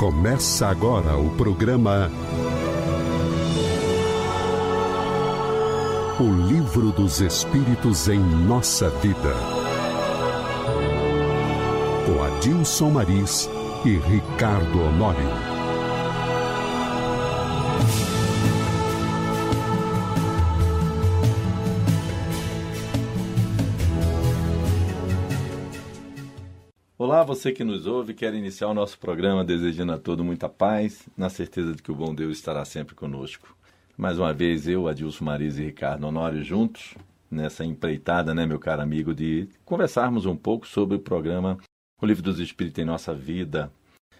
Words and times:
Começa 0.00 0.66
agora 0.66 1.14
o 1.18 1.28
programa 1.36 2.10
O 6.18 6.46
Livro 6.48 6.90
dos 6.90 7.20
Espíritos 7.20 8.08
em 8.08 8.18
Nossa 8.18 8.88
Vida. 8.88 9.34
Com 12.06 12.24
Adilson 12.24 12.88
Maris 12.88 13.50
e 13.84 13.98
Ricardo 13.98 14.80
Honório. 14.80 15.49
Você 27.30 27.52
que 27.52 27.62
nos 27.62 27.86
ouve, 27.86 28.12
quer 28.12 28.34
iniciar 28.34 28.66
o 28.66 28.74
nosso 28.74 28.98
programa 28.98 29.44
desejando 29.44 29.92
a 29.92 29.98
todo 29.98 30.24
muita 30.24 30.48
paz, 30.48 31.08
na 31.16 31.30
certeza 31.30 31.76
de 31.76 31.80
que 31.80 31.92
o 31.92 31.94
bom 31.94 32.12
Deus 32.12 32.36
estará 32.36 32.64
sempre 32.64 32.96
conosco. 32.96 33.56
Mais 33.96 34.18
uma 34.18 34.32
vez, 34.32 34.66
eu, 34.66 34.88
Adilson 34.88 35.26
Maris 35.26 35.56
e 35.56 35.62
Ricardo 35.62 36.04
Honório 36.08 36.42
juntos, 36.42 36.96
nessa 37.30 37.64
empreitada, 37.64 38.34
né, 38.34 38.46
meu 38.46 38.58
caro 38.58 38.82
amigo, 38.82 39.14
de 39.14 39.48
conversarmos 39.64 40.26
um 40.26 40.34
pouco 40.34 40.66
sobre 40.66 40.96
o 40.96 40.98
programa 40.98 41.56
O 42.02 42.06
Livro 42.06 42.20
dos 42.20 42.40
Espíritos 42.40 42.82
em 42.82 42.84
Nossa 42.84 43.14
Vida. 43.14 43.70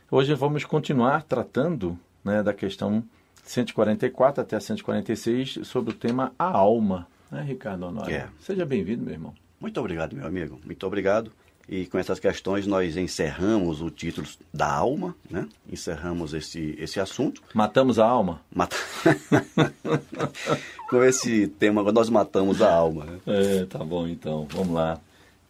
Hoje 0.09 0.33
vamos 0.35 0.65
continuar 0.65 1.25
tratando 1.25 1.99
né, 2.23 2.45
da 2.45 2.55
questão 2.55 3.03
144 3.43 4.41
até 4.41 4.61
146 4.61 5.67
sobre 5.67 5.91
o 5.91 5.97
tema 5.97 6.33
A 6.39 6.45
Alma, 6.45 7.09
né, 7.29 7.43
Ricardo 7.43 7.87
Honório? 7.87 8.15
É. 8.15 8.29
Seja 8.39 8.65
bem-vindo, 8.65 9.03
meu 9.03 9.15
irmão. 9.15 9.35
Muito 9.59 9.81
obrigado, 9.81 10.15
meu 10.15 10.29
amigo. 10.29 10.61
Muito 10.65 10.87
obrigado. 10.87 11.33
E 11.71 11.87
com 11.87 11.99
essas 11.99 12.19
questões 12.19 12.67
nós 12.67 12.97
encerramos 12.97 13.81
o 13.81 13.91
título 13.91 14.27
da 14.53 14.69
alma, 14.69 15.15
né? 15.31 15.49
Encerramos 15.71 16.35
esse, 16.35 16.75
esse 16.77 16.99
assunto. 16.99 17.41
Matamos 17.55 18.01
a 18.01 18.05
alma? 18.05 18.41
Mata... 18.53 18.77
com 20.91 21.05
esse 21.05 21.47
tema 21.47 21.81
nós 21.93 22.11
matamos 22.11 22.61
a 22.61 22.75
alma. 22.75 23.05
Né? 23.05 23.21
É, 23.25 23.65
tá 23.67 23.79
bom 23.85 24.09
então, 24.09 24.49
vamos 24.51 24.75
lá. 24.75 24.99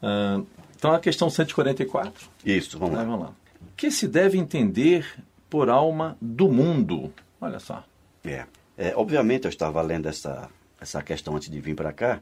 Ah, 0.02 0.42
então 0.76 0.92
a 0.92 1.00
questão 1.00 1.30
144. 1.30 2.28
Isso, 2.44 2.78
vamos 2.78 2.96
lá. 2.96 3.04
vamos 3.04 3.20
lá. 3.20 3.28
O 3.62 3.74
que 3.74 3.90
se 3.90 4.06
deve 4.06 4.36
entender 4.36 5.06
por 5.48 5.70
alma 5.70 6.18
do 6.20 6.50
mundo? 6.50 7.10
Olha 7.40 7.58
só. 7.58 7.82
É. 8.22 8.44
É, 8.76 8.92
obviamente 8.94 9.44
eu 9.44 9.48
estava 9.48 9.80
lendo 9.80 10.06
essa, 10.06 10.50
essa 10.78 11.02
questão 11.02 11.34
antes 11.34 11.48
de 11.48 11.58
vir 11.60 11.74
para 11.74 11.94
cá. 11.94 12.20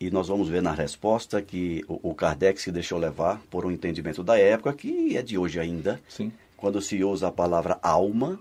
E 0.00 0.10
nós 0.10 0.28
vamos 0.28 0.48
ver 0.48 0.62
na 0.62 0.72
resposta 0.72 1.42
que 1.42 1.84
o, 1.86 2.10
o 2.10 2.14
Kardec 2.14 2.58
se 2.58 2.72
deixou 2.72 2.98
levar 2.98 3.38
por 3.50 3.66
um 3.66 3.70
entendimento 3.70 4.24
da 4.24 4.38
época, 4.38 4.72
que 4.72 5.14
é 5.14 5.22
de 5.22 5.36
hoje 5.36 5.60
ainda, 5.60 6.00
Sim. 6.08 6.32
quando 6.56 6.80
se 6.80 7.04
usa 7.04 7.28
a 7.28 7.32
palavra 7.32 7.78
alma 7.82 8.40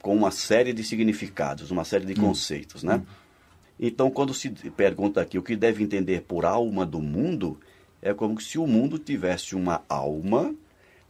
com 0.00 0.14
uma 0.14 0.30
série 0.30 0.72
de 0.72 0.84
significados, 0.84 1.72
uma 1.72 1.84
série 1.84 2.04
de 2.04 2.14
conceitos, 2.14 2.84
né? 2.84 3.02
Então, 3.80 4.10
quando 4.10 4.32
se 4.32 4.48
pergunta 4.50 5.20
aqui 5.20 5.36
o 5.36 5.42
que 5.42 5.56
deve 5.56 5.82
entender 5.82 6.22
por 6.22 6.44
alma 6.44 6.86
do 6.86 7.00
mundo, 7.00 7.58
é 8.00 8.14
como 8.14 8.40
se 8.40 8.56
o 8.56 8.66
mundo 8.66 8.96
tivesse 8.96 9.56
uma 9.56 9.82
alma, 9.88 10.54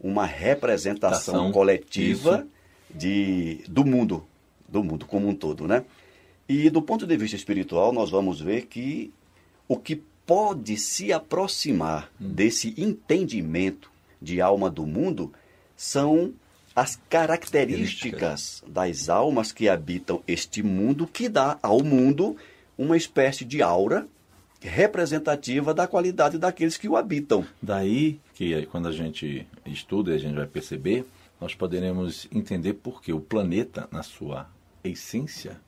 uma 0.00 0.24
representação 0.24 1.34
Tação, 1.34 1.52
coletiva 1.52 2.46
de, 2.88 3.62
do 3.68 3.84
mundo, 3.84 4.24
do 4.66 4.82
mundo 4.82 5.04
como 5.04 5.28
um 5.28 5.34
todo, 5.34 5.66
né? 5.66 5.84
E 6.48 6.70
do 6.70 6.80
ponto 6.80 7.06
de 7.06 7.16
vista 7.16 7.36
espiritual, 7.36 7.92
nós 7.92 8.10
vamos 8.10 8.40
ver 8.40 8.66
que 8.66 9.12
o 9.72 9.76
que 9.78 9.96
pode 10.26 10.76
se 10.76 11.14
aproximar 11.14 12.10
desse 12.20 12.74
entendimento 12.76 13.90
de 14.20 14.38
alma 14.38 14.68
do 14.68 14.84
mundo 14.84 15.32
são 15.74 16.34
as 16.76 17.00
características 17.08 18.62
das 18.66 19.08
almas 19.08 19.50
que 19.50 19.70
habitam 19.70 20.22
este 20.28 20.62
mundo, 20.62 21.06
que 21.06 21.26
dá 21.26 21.58
ao 21.62 21.82
mundo 21.82 22.36
uma 22.76 22.98
espécie 22.98 23.46
de 23.46 23.62
aura 23.62 24.06
representativa 24.60 25.72
da 25.72 25.86
qualidade 25.86 26.36
daqueles 26.36 26.76
que 26.76 26.86
o 26.86 26.94
habitam. 26.94 27.46
Daí 27.62 28.20
que 28.34 28.52
aí, 28.52 28.66
quando 28.66 28.88
a 28.88 28.92
gente 28.92 29.46
estuda, 29.64 30.12
a 30.12 30.18
gente 30.18 30.34
vai 30.34 30.46
perceber, 30.46 31.06
nós 31.40 31.54
poderemos 31.54 32.28
entender 32.30 32.74
por 32.74 33.00
que 33.00 33.10
o 33.10 33.20
planeta, 33.20 33.88
na 33.90 34.02
sua 34.02 34.50
essência, 34.84 35.58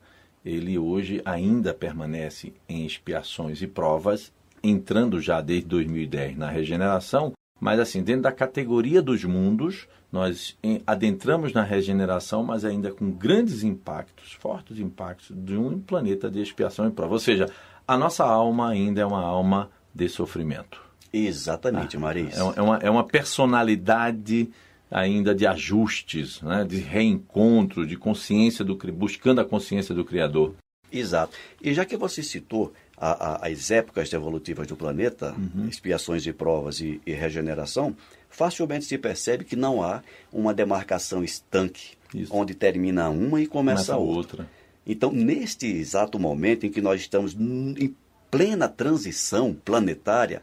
ele 0.44 0.78
hoje 0.78 1.22
ainda 1.24 1.72
permanece 1.72 2.52
em 2.68 2.84
expiações 2.84 3.62
e 3.62 3.66
provas, 3.66 4.32
entrando 4.62 5.20
já 5.20 5.40
desde 5.40 5.66
2010 5.68 6.36
na 6.36 6.50
regeneração, 6.50 7.32
mas 7.60 7.80
assim, 7.80 8.02
dentro 8.02 8.22
da 8.22 8.32
categoria 8.32 9.00
dos 9.00 9.24
mundos, 9.24 9.88
nós 10.12 10.56
adentramos 10.86 11.52
na 11.52 11.62
regeneração, 11.62 12.42
mas 12.42 12.64
ainda 12.64 12.92
com 12.92 13.10
grandes 13.10 13.62
impactos, 13.62 14.32
fortes 14.32 14.78
impactos 14.78 15.34
de 15.34 15.56
um 15.56 15.80
planeta 15.80 16.30
de 16.30 16.40
expiação 16.40 16.86
e 16.86 16.90
prova. 16.90 17.14
Ou 17.14 17.18
seja, 17.18 17.46
a 17.86 17.96
nossa 17.96 18.24
alma 18.24 18.68
ainda 18.68 19.00
é 19.00 19.06
uma 19.06 19.22
alma 19.22 19.70
de 19.94 20.08
sofrimento. 20.08 20.82
Exatamente, 21.12 21.96
Maris. 21.96 22.36
É 22.36 22.42
uma, 22.42 22.54
é 22.54 22.62
uma, 22.62 22.76
é 22.78 22.90
uma 22.90 23.04
personalidade 23.04 24.50
ainda 24.90 25.34
de 25.34 25.46
ajustes, 25.46 26.40
né? 26.42 26.64
de 26.64 26.76
reencontro, 26.76 27.86
de 27.86 27.96
consciência 27.96 28.64
do 28.64 28.76
buscando 28.92 29.40
a 29.40 29.44
consciência 29.44 29.94
do 29.94 30.04
Criador. 30.04 30.54
Exato. 30.92 31.36
E 31.60 31.74
já 31.74 31.84
que 31.84 31.96
você 31.96 32.22
citou 32.22 32.72
a- 32.96 33.34
a- 33.44 33.48
as 33.48 33.70
épocas 33.70 34.12
evolutivas 34.12 34.66
do 34.68 34.76
planeta, 34.76 35.34
expiações 35.68 36.22
de 36.22 36.32
provas 36.32 36.78
e, 36.80 37.00
e 37.04 37.12
regeneração, 37.12 37.96
facilmente 38.30 38.84
se 38.84 38.96
percebe 38.96 39.44
que 39.44 39.56
não 39.56 39.82
há 39.82 40.02
uma 40.32 40.54
demarcação 40.54 41.24
estanque, 41.24 41.96
Isso. 42.14 42.32
onde 42.34 42.54
termina 42.54 43.08
uma 43.10 43.40
e 43.40 43.46
começa, 43.46 43.76
Começa 43.76 43.94
a 43.94 43.96
outra. 43.96 44.42
outra. 44.42 44.50
Então, 44.86 45.10
neste 45.10 45.66
exato 45.66 46.18
momento 46.18 46.66
em 46.66 46.70
que 46.70 46.80
nós 46.80 47.00
estamos 47.00 47.34
em 47.34 47.94
plena 48.30 48.68
transição 48.68 49.52
planetária, 49.64 50.42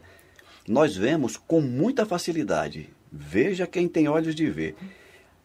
nós 0.68 0.94
vemos 0.96 1.36
com 1.36 1.60
muita 1.60 2.04
facilidade. 2.04 2.90
Veja 3.12 3.66
quem 3.66 3.86
tem 3.88 4.08
olhos 4.08 4.34
de 4.34 4.48
ver. 4.50 4.74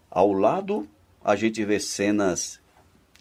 Ao 0.09 0.31
lado, 0.31 0.87
a 1.23 1.35
gente 1.35 1.63
vê 1.65 1.79
cenas, 1.79 2.59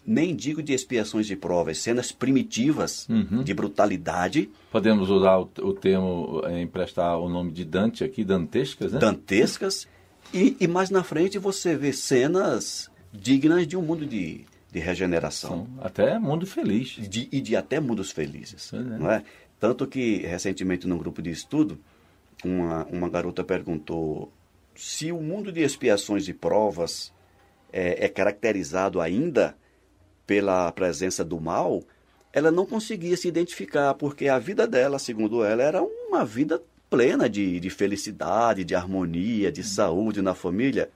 nem 0.05 0.33
digo 0.35 0.63
de 0.63 0.71
expiações 0.73 1.27
de 1.27 1.35
provas, 1.35 1.79
cenas 1.79 2.11
primitivas 2.13 3.07
Uhum. 3.09 3.43
de 3.43 3.53
brutalidade, 3.53 4.49
Podemos 4.71 5.09
usar 5.09 5.37
o, 5.39 5.49
o 5.61 5.73
termo, 5.73 6.41
é, 6.45 6.61
emprestar 6.61 7.19
o 7.19 7.27
nome 7.27 7.51
de 7.51 7.65
Dante 7.65 8.03
aqui, 8.03 8.23
dantescas, 8.23 8.93
né? 8.93 8.99
dantescas, 8.99 9.87
e, 10.33 10.55
e 10.59 10.67
mais 10.67 10.89
na 10.89 11.03
frente 11.03 11.37
você 11.37 11.75
vê 11.75 11.91
cenas 11.91 12.89
dignas 13.11 13.65
de 13.67 13.75
um 13.75 13.81
mundo 13.81 14.05
de, 14.05 14.45
de 14.71 14.79
regeneração. 14.79 15.49
São 15.49 15.67
até 15.85 16.17
mundo 16.19 16.45
feliz. 16.45 16.89
de- 17.09 17.27
e 17.31 17.41
de 17.41 17.55
até 17.55 17.79
mundos 17.79 18.11
felizes. 18.11 18.71
É. 18.73 18.77
Não 18.79 19.11
é? 19.11 19.23
Tanto 19.59 19.87
que, 19.87 20.17
recentemente, 20.17 20.87
num 20.87 20.97
grupo 20.97 21.21
de 21.21 21.31
estudo, 21.31 21.79
uma, 22.45 22.85
uma 22.85 23.09
garota 23.09 23.43
perguntou 23.43 24.31
se 24.77 25.11
o 25.11 25.21
mundo 25.21 25.51
de 25.51 25.61
expiações 25.61 26.27
e 26.27 26.33
provas 26.33 27.11
é, 27.73 28.05
é 28.05 28.07
caracterizado 28.07 29.01
ainda 29.01 29.57
pela 30.25 30.71
presença 30.71 31.23
do 31.25 31.39
mal, 31.39 31.83
ela 32.31 32.51
não 32.51 32.65
conseguia 32.65 33.17
se 33.17 33.27
identificar, 33.27 33.93
porque 33.95 34.27
a 34.27 34.37
vida 34.37 34.67
dela, 34.67 34.99
segundo 34.99 35.43
ela, 35.43 35.63
era 35.63 35.81
uma 35.81 36.23
vida 36.23 36.61
plena 36.89 37.29
de, 37.29 37.59
de 37.59 37.69
felicidade, 37.69 38.63
de 38.63 38.75
harmonia, 38.75 39.51
de 39.51 39.63
saúde 39.63 40.21
na 40.21 40.35
família 40.35 40.89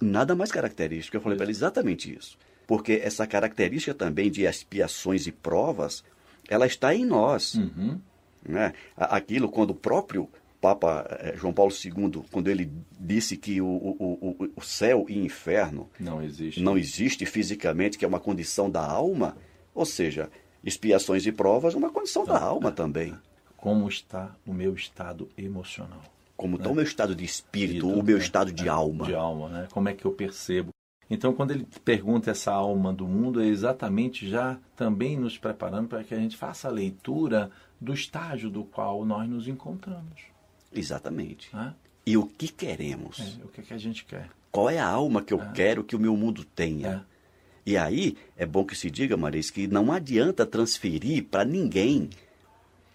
nada 0.00 0.34
mais 0.34 0.52
característico. 0.52 1.16
Eu 1.16 1.20
falei 1.20 1.36
para 1.36 1.44
ela 1.44 1.50
exatamente 1.50 2.14
isso. 2.14 2.38
Porque 2.66 3.00
essa 3.02 3.26
característica 3.26 3.94
também 3.94 4.30
de 4.30 4.44
expiações 4.44 5.26
e 5.26 5.32
provas, 5.32 6.04
ela 6.48 6.66
está 6.66 6.94
em 6.94 7.04
nós. 7.04 7.54
Uhum. 7.54 8.00
Né? 8.46 8.72
Aquilo 8.96 9.48
quando 9.48 9.70
o 9.70 9.74
próprio 9.74 10.28
Papa 10.60 11.06
eh, 11.20 11.34
João 11.36 11.52
Paulo 11.52 11.72
II, 11.72 12.22
quando 12.30 12.48
ele 12.48 12.70
disse 12.98 13.36
que 13.36 13.60
o, 13.60 13.66
o, 13.66 14.36
o, 14.40 14.50
o 14.56 14.60
céu 14.62 15.06
e 15.08 15.18
inferno 15.18 15.88
Não 15.98 16.22
existe. 16.22 16.62
não 16.62 16.76
existe 16.76 17.26
fisicamente, 17.26 17.98
que 17.98 18.04
é 18.04 18.08
uma 18.08 18.20
condição 18.20 18.70
da 18.70 18.84
alma, 18.84 19.36
ou 19.74 19.84
seja, 19.84 20.30
expiações 20.64 21.26
e 21.26 21.32
provas 21.32 21.74
é 21.74 21.76
uma 21.76 21.90
condição 21.90 22.24
da 22.24 22.40
alma 22.40 22.72
também. 22.72 23.14
Como 23.56 23.88
está 23.88 24.34
o 24.46 24.52
meu 24.52 24.74
estado 24.74 25.28
emocional? 25.36 26.02
Como 26.36 26.56
está 26.56 26.68
o 26.68 26.74
meu 26.74 26.84
estado 26.84 27.14
de 27.14 27.24
espírito, 27.24 27.88
o 27.88 28.02
meu 28.02 28.18
né? 28.18 28.22
estado 28.22 28.52
de 28.52 28.68
alma. 28.68 29.06
De 29.06 29.14
alma, 29.14 29.48
né? 29.48 29.68
Como 29.72 29.88
é 29.88 29.94
que 29.94 30.04
eu 30.04 30.12
percebo? 30.12 30.70
Então, 31.08 31.32
quando 31.32 31.52
ele 31.52 31.66
pergunta 31.84 32.30
essa 32.30 32.52
alma 32.52 32.92
do 32.92 33.06
mundo, 33.06 33.40
é 33.40 33.46
exatamente 33.46 34.28
já 34.28 34.58
também 34.74 35.16
nos 35.16 35.38
preparando 35.38 35.88
para 35.88 36.02
que 36.02 36.12
a 36.12 36.18
gente 36.18 36.36
faça 36.36 36.68
a 36.68 36.70
leitura 36.70 37.50
do 37.80 37.94
estágio 37.94 38.50
do 38.50 38.64
qual 38.64 39.04
nós 39.04 39.28
nos 39.28 39.46
encontramos. 39.46 40.35
Exatamente. 40.78 41.50
E 42.04 42.16
o 42.16 42.26
que 42.26 42.48
queremos? 42.48 43.20
É, 43.20 43.44
o 43.44 43.48
que, 43.48 43.60
é 43.60 43.64
que 43.64 43.74
a 43.74 43.78
gente 43.78 44.04
quer? 44.04 44.30
Qual 44.52 44.70
é 44.70 44.78
a 44.78 44.86
alma 44.86 45.22
que 45.22 45.34
eu 45.34 45.40
quero 45.52 45.84
que 45.84 45.96
o 45.96 45.98
meu 45.98 46.16
mundo 46.16 46.44
tenha? 46.44 47.04
É. 47.12 47.16
E 47.66 47.76
aí, 47.76 48.16
é 48.36 48.46
bom 48.46 48.64
que 48.64 48.76
se 48.76 48.90
diga, 48.90 49.16
Maris, 49.16 49.50
que 49.50 49.66
não 49.66 49.90
adianta 49.90 50.46
transferir 50.46 51.24
para 51.24 51.44
ninguém 51.44 52.08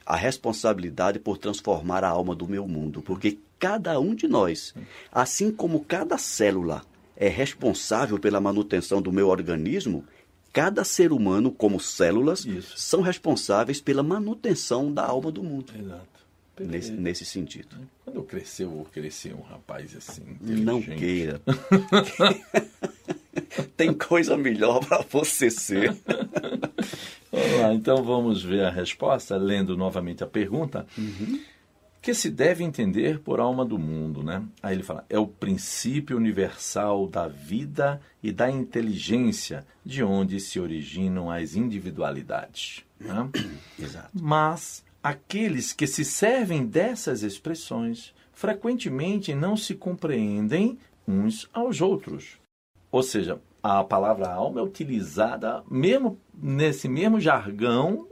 a 0.06 0.16
responsabilidade 0.16 1.20
por 1.20 1.38
transformar 1.38 2.04
a 2.04 2.10
alma 2.10 2.34
do 2.34 2.48
meu 2.48 2.68
mundo, 2.68 3.02
porque 3.02 3.38
cada 3.60 4.00
um 4.00 4.16
de 4.16 4.28
nós, 4.28 4.74
assim 5.12 5.52
como 5.52 5.86
cada 5.86 6.18
célula 6.18 6.84
é 7.16 7.28
responsável 7.28 8.18
pela 8.18 8.42
manutenção 8.42 9.02
do 9.02 9.12
meu 9.12 9.28
organismo, 9.28 10.04
cada 10.52 10.84
ser 10.84 11.12
humano, 11.12 11.52
como 11.52 11.80
células, 11.80 12.46
Isso. 12.46 12.74
são 12.78 13.02
responsáveis 13.02 13.80
pela 13.80 14.02
manutenção 14.02 14.92
da 14.92 15.06
alma 15.06 15.32
do 15.32 15.44
mundo. 15.44 15.72
Exato. 15.78 16.11
Nesse, 16.66 16.92
nesse 16.92 17.26
sentido. 17.26 17.76
Quando 18.04 18.18
eu 18.18 18.24
crescer, 18.24 18.64
eu 18.64 18.70
vou 18.70 18.88
ser 19.10 19.34
um 19.34 19.42
rapaz 19.42 19.96
assim. 19.96 20.38
Não 20.42 20.82
queira. 20.82 21.42
Tem 23.78 23.94
coisa 23.94 24.38
melhor 24.38 24.86
para 24.86 25.04
você 25.10 25.50
ser. 25.50 25.96
Vamos 27.32 27.60
lá, 27.62 27.74
então 27.74 28.04
vamos 28.04 28.44
ver 28.44 28.66
a 28.66 28.70
resposta, 28.70 29.38
lendo 29.38 29.78
novamente 29.78 30.24
a 30.24 30.28
pergunta. 30.28 30.86
Que 32.02 32.14
se 32.14 32.30
deve 32.30 32.64
entender 32.64 33.20
por 33.20 33.40
alma 33.40 33.64
do 33.64 33.78
mundo, 33.78 34.24
né? 34.24 34.44
Aí 34.62 34.76
ele 34.76 34.84
fala: 34.84 35.06
é 35.10 35.20
o 35.20 35.28
princípio 35.28 36.18
universal 36.18 37.08
da 37.08 37.28
vida 37.28 38.02
e 38.24 38.32
da 38.32 38.50
inteligência, 38.50 39.66
de 39.86 40.04
onde 40.04 40.40
se 40.40 40.60
originam 40.60 41.30
as 41.30 41.56
individualidades. 41.56 42.84
né? 43.00 43.30
Exato. 43.80 44.10
Mas 44.14 44.84
aqueles 45.04 45.74
que 45.74 45.88
se 45.88 46.06
servem 46.06 46.66
dessas 46.66 47.24
expressões 47.24 48.14
frequentemente 48.34 49.34
não 49.34 49.56
se 49.56 49.76
compreendem 49.76 50.78
uns 51.08 51.50
aos 51.54 51.82
outros. 51.82 52.40
Ou 52.92 53.04
seja, 53.04 53.40
a 53.62 53.84
palavra 53.84 54.30
alma 54.32 54.60
é 54.60 54.64
utilizada 54.64 55.64
mesmo 55.70 56.20
nesse 56.34 56.88
mesmo 56.88 57.20
jargão. 57.20 58.08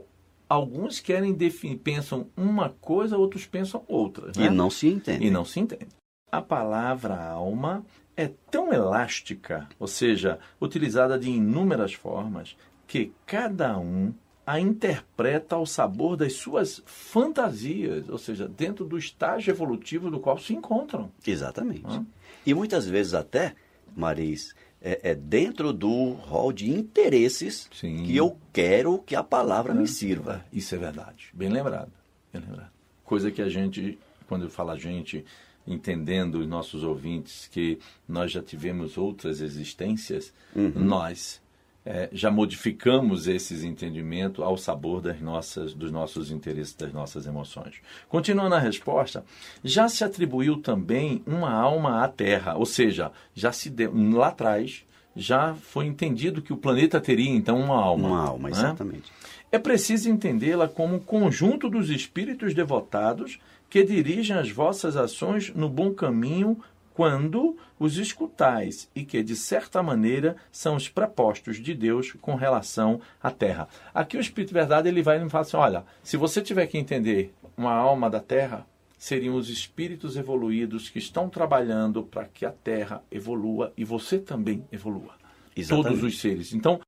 Alguns 0.48 0.98
querem 1.00 1.32
definir, 1.32 1.78
pensam 1.78 2.26
uma 2.36 2.70
coisa, 2.80 3.16
outros 3.16 3.46
pensam 3.46 3.84
outra. 3.86 4.26
né? 4.26 4.46
E 4.46 4.50
não 4.50 4.70
se 4.70 4.88
entende. 4.88 5.26
E 5.26 5.30
não 5.30 5.44
se 5.44 5.60
entende. 5.60 5.88
A 6.30 6.40
palavra 6.40 7.20
alma 7.20 7.84
é 8.16 8.30
tão 8.50 8.72
elástica, 8.72 9.68
ou 9.78 9.86
seja, 9.86 10.38
utilizada 10.60 11.18
de 11.18 11.30
inúmeras 11.30 11.92
formas, 11.92 12.56
que 12.86 13.12
cada 13.26 13.78
um 13.78 14.12
a 14.50 14.58
interpreta 14.58 15.54
ao 15.54 15.64
sabor 15.64 16.16
das 16.16 16.32
suas 16.32 16.82
fantasias, 16.84 18.08
ou 18.08 18.18
seja, 18.18 18.48
dentro 18.48 18.84
do 18.84 18.98
estágio 18.98 19.52
evolutivo 19.52 20.10
do 20.10 20.18
qual 20.18 20.36
se 20.38 20.52
encontram. 20.52 21.08
Exatamente. 21.24 21.86
Hã? 21.86 22.04
E 22.44 22.52
muitas 22.52 22.84
vezes 22.84 23.14
até, 23.14 23.54
Maris, 23.96 24.52
é, 24.82 25.10
é 25.10 25.14
dentro 25.14 25.72
do 25.72 26.14
rol 26.14 26.52
de 26.52 26.68
interesses 26.68 27.68
Sim. 27.72 28.02
que 28.02 28.16
eu 28.16 28.36
quero 28.52 28.98
que 28.98 29.14
a 29.14 29.22
palavra 29.22 29.72
me 29.72 29.86
sirva. 29.86 30.44
Isso 30.52 30.74
é 30.74 30.78
verdade. 30.78 31.30
Bem 31.32 31.48
lembrado. 31.48 31.92
Bem 32.32 32.42
lembrado. 32.42 32.72
Coisa 33.04 33.30
que 33.30 33.42
a 33.42 33.48
gente, 33.48 34.00
quando 34.26 34.46
eu 34.46 34.50
falo 34.50 34.70
a 34.72 34.76
gente, 34.76 35.24
entendendo 35.64 36.40
os 36.40 36.48
nossos 36.48 36.82
ouvintes 36.82 37.46
que 37.46 37.78
nós 38.08 38.32
já 38.32 38.42
tivemos 38.42 38.98
outras 38.98 39.40
existências, 39.40 40.34
nós 40.74 41.40
eh, 41.84 42.08
já 42.12 42.30
modificamos 42.30 43.26
esses 43.26 43.64
entendimentos 43.64 44.44
ao 44.44 44.56
sabor 44.56 45.00
das 45.00 45.20
nossas, 45.20 45.72
dos 45.72 45.90
nossos 45.90 46.30
interesses, 46.30 46.74
das 46.74 46.92
nossas 46.92 47.26
emoções. 47.26 47.76
Continuando 48.08 48.54
a 48.54 48.58
resposta, 48.58 49.24
já 49.64 49.88
se 49.88 50.04
atribuiu 50.04 50.58
também 50.58 51.22
uma 51.26 51.52
alma 51.52 52.04
à 52.04 52.08
Terra, 52.08 52.54
ou 52.56 52.66
seja, 52.66 53.10
já 53.34 53.50
se 53.50 53.70
deu, 53.70 53.92
lá 54.14 54.28
atrás 54.28 54.84
já 55.16 55.54
foi 55.54 55.86
entendido 55.86 56.42
que 56.42 56.52
o 56.52 56.56
planeta 56.56 57.00
teria 57.00 57.30
então 57.30 57.58
uma 57.58 57.76
alma. 57.76 58.08
Uma 58.08 58.28
alma, 58.28 58.48
né? 58.50 58.56
exatamente. 58.56 59.12
É 59.50 59.58
preciso 59.58 60.08
entendê-la 60.08 60.68
como 60.68 60.96
um 60.96 61.00
conjunto 61.00 61.68
dos 61.68 61.90
espíritos 61.90 62.54
devotados 62.54 63.40
que 63.68 63.82
dirigem 63.82 64.36
as 64.36 64.50
vossas 64.50 64.96
ações 64.96 65.52
no 65.54 65.68
bom 65.68 65.92
caminho 65.92 66.58
quando 67.00 67.56
os 67.78 67.96
escutais 67.96 68.90
e 68.94 69.06
que, 69.06 69.22
de 69.22 69.34
certa 69.34 69.82
maneira, 69.82 70.36
são 70.52 70.76
os 70.76 70.86
prepostos 70.86 71.56
de 71.56 71.72
Deus 71.72 72.12
com 72.20 72.34
relação 72.34 73.00
à 73.22 73.30
Terra. 73.30 73.68
Aqui 73.94 74.18
o 74.18 74.20
Espírito 74.20 74.48
de 74.48 74.52
Verdade 74.52 74.86
ele 74.86 75.02
vai 75.02 75.18
e 75.18 75.24
me 75.24 75.30
fala 75.30 75.40
assim, 75.40 75.56
olha, 75.56 75.84
se 76.02 76.18
você 76.18 76.42
tiver 76.42 76.66
que 76.66 76.76
entender 76.76 77.32
uma 77.56 77.72
alma 77.72 78.10
da 78.10 78.20
Terra, 78.20 78.66
seriam 78.98 79.34
os 79.34 79.48
espíritos 79.48 80.14
evoluídos 80.14 80.90
que 80.90 80.98
estão 80.98 81.30
trabalhando 81.30 82.02
para 82.02 82.26
que 82.26 82.44
a 82.44 82.52
Terra 82.52 83.02
evolua 83.10 83.72
e 83.78 83.82
você 83.82 84.18
também 84.18 84.62
evolua 84.70 85.14
Exatamente. 85.56 85.88
todos 85.88 86.04
os 86.04 86.20
seres. 86.20 86.52
Então, 86.52 86.82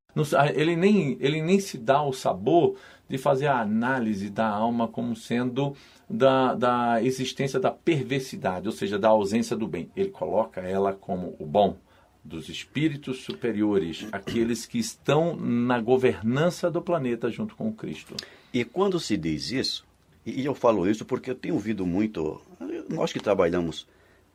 ele 0.55 0.77
nem, 0.77 1.17
ele 1.21 1.43
nem 1.43 1.59
se 1.59 1.79
dá 1.79 2.03
o 2.03 2.13
sabor 2.13 2.77
de 3.09 3.19
fazer 3.19 3.47
a 3.47 3.61
análise 3.61 4.31
da 4.31 4.49
alma 4.49 4.89
como 4.89 5.15
sendo 5.15 5.77
da, 6.09 6.55
da 6.55 7.03
existência 7.03 7.59
da 7.59 7.71
perversidade, 7.71 8.69
ou 8.69 8.73
seja, 8.73 8.99
da 8.99 9.09
ausência 9.09 9.57
do 9.57 9.67
bem. 9.67 9.91
Ele 9.97 10.11
coloca 10.11 10.61
ela 10.61 10.93
como 10.93 11.35
o 11.39 11.47
bom 11.47 11.77
dos 12.25 12.49
espíritos 12.49 13.23
superiores, 13.23 14.07
aqueles 14.13 14.65
que 14.65 14.79
estão 14.79 15.35
na 15.37 15.81
governança 15.81 16.71
do 16.71 16.81
planeta 16.81 17.31
junto 17.31 17.57
com 17.57 17.73
Cristo. 17.73 18.15
E 18.53 18.65
quando 18.65 19.01
se 19.01 19.17
diz 19.17 19.51
isso, 19.51 19.85
e 20.25 20.45
eu 20.45 20.55
falo 20.55 20.89
isso 20.89 21.05
porque 21.05 21.31
eu 21.31 21.35
tenho 21.35 21.55
ouvido 21.55 21.85
muito, 21.85 22.41
nós 22.89 23.13
que 23.13 23.19
trabalhamos 23.19 23.89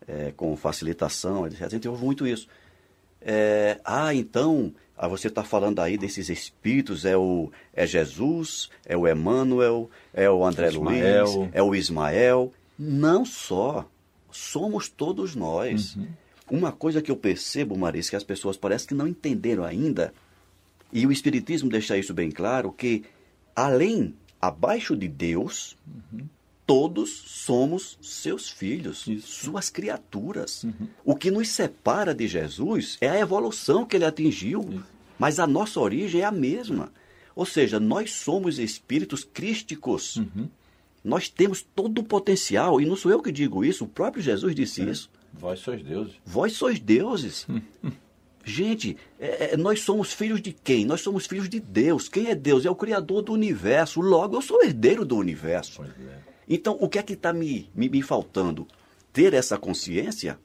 eh, 0.08 0.34
com 0.36 0.56
facilitação, 0.58 1.48
etc., 1.48 1.62
a 1.64 1.70
gente 1.70 1.88
ouve 1.88 2.04
muito 2.04 2.28
isso. 2.28 2.48
É, 3.22 3.80
ah, 3.84 4.14
então, 4.14 4.74
ah, 4.98 5.08
você 5.08 5.28
está 5.28 5.44
falando 5.44 5.80
aí 5.80 5.98
desses 5.98 6.28
espíritos, 6.28 7.06
é 7.06 7.16
o 7.16 7.52
é 7.74 7.86
Jesus, 7.86 8.70
é 8.86 8.98
o 8.98 9.08
Emmanuel, 9.08 9.90
é 10.12 10.30
o 10.30 10.44
André 10.44 10.70
Ismael. 10.70 11.26
Luiz, 11.26 11.50
é 11.54 11.62
o 11.62 11.76
Ismael. 11.76 12.52
Não 12.78 13.24
só, 13.24 13.88
somos 14.32 14.90
todos 14.90 15.36
nós. 15.36 15.96
Uma 16.50 16.72
coisa 16.72 17.02
que 17.02 17.12
eu 17.12 17.18
percebo, 17.18 17.78
Marisa, 17.78 18.10
que 18.10 18.16
as 18.16 18.24
pessoas 18.24 18.58
parecem 18.58 18.88
que 18.88 18.94
não 18.96 19.08
entenderam 19.08 19.64
ainda, 19.64 20.14
e 20.92 21.06
o 21.06 21.12
Espiritismo 21.12 21.70
deixa 21.70 21.98
isso 21.98 22.14
bem 22.14 22.32
claro, 22.32 22.72
que 22.72 23.04
além, 23.56 24.16
abaixo 24.42 24.96
de 24.96 25.08
Deus, 25.08 25.78
todos 26.68 27.10
somos 27.10 27.98
seus 28.02 28.50
filhos, 28.50 29.08
Isso. 29.08 29.46
suas 29.46 29.70
criaturas. 29.70 30.66
O 31.04 31.16
que 31.16 31.32
nos 31.32 31.48
separa 31.50 32.14
de 32.14 32.28
Jesus 32.28 32.98
é 33.02 33.10
a 33.10 33.20
evolução 33.20 33.86
que 33.86 33.96
ele 33.96 34.06
atingiu, 34.06 34.84
mas 35.18 35.40
a 35.40 35.48
nossa 35.48 35.80
origem 35.80 36.22
é 36.22 36.26
a 36.26 36.32
mesma. 36.32 36.92
Ou 37.34 37.46
seja, 37.46 37.80
nós 37.80 38.12
somos 38.12 38.60
espíritos 38.60 39.24
crísticos. 39.24 40.22
Nós 41.04 41.30
temos 41.30 41.62
todo 41.74 42.00
o 42.00 42.04
potencial, 42.04 42.82
e 42.82 42.86
não 42.86 42.98
sou 42.98 43.10
eu 43.12 43.22
que 43.22 43.32
digo 43.32 43.64
isso, 43.64 43.86
o 43.86 43.88
próprio 43.88 44.22
Jesus 44.22 44.54
disse 44.54 44.82
isso. 44.88 45.10
Vós 45.34 45.60
sois 45.62 45.82
deuses. 45.82 46.16
Vós 46.26 46.54
sois 46.54 46.80
deuses. 46.80 47.48
Gente, 48.44 48.96
é- 49.20 49.54
é, 49.54 49.58
nós 49.58 49.82
somos 49.82 50.14
filhos 50.14 50.42
de 50.42 50.52
quem? 50.54 50.86
Nós 50.86 51.02
somos 51.02 51.26
filhos 51.28 51.48
de 51.50 51.60
Deus. 51.60 52.08
Quem 52.08 52.28
é 52.28 52.36
Deus? 52.36 52.66
É 52.66 52.70
o 52.70 52.76
Criador 52.76 53.22
do 53.22 53.34
universo. 53.34 54.00
Logo, 54.02 54.36
eu 54.38 54.42
sou 54.42 54.64
herdeiro 54.64 55.06
do 55.06 55.18
universo. 55.18 55.78
Pois 55.78 55.90
é. 55.90 56.27
Então, 56.48 56.78
o 56.80 56.88
que 56.88 57.00
é 57.00 57.04
que 57.04 57.14
está 57.14 57.34
me, 57.34 57.70
me, 57.76 57.90
me 57.90 58.02
faltando? 58.02 58.68
Ter 59.12 59.34
essa 59.34 59.58
consciência 59.58 60.40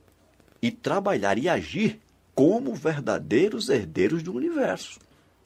e 0.60 0.70
trabalhar 0.70 1.38
e 1.38 1.48
agir 1.48 2.00
como 2.34 2.74
verdadeiros 2.74 3.68
herdeiros 3.68 4.22
do 4.22 4.34
universo. 4.34 4.98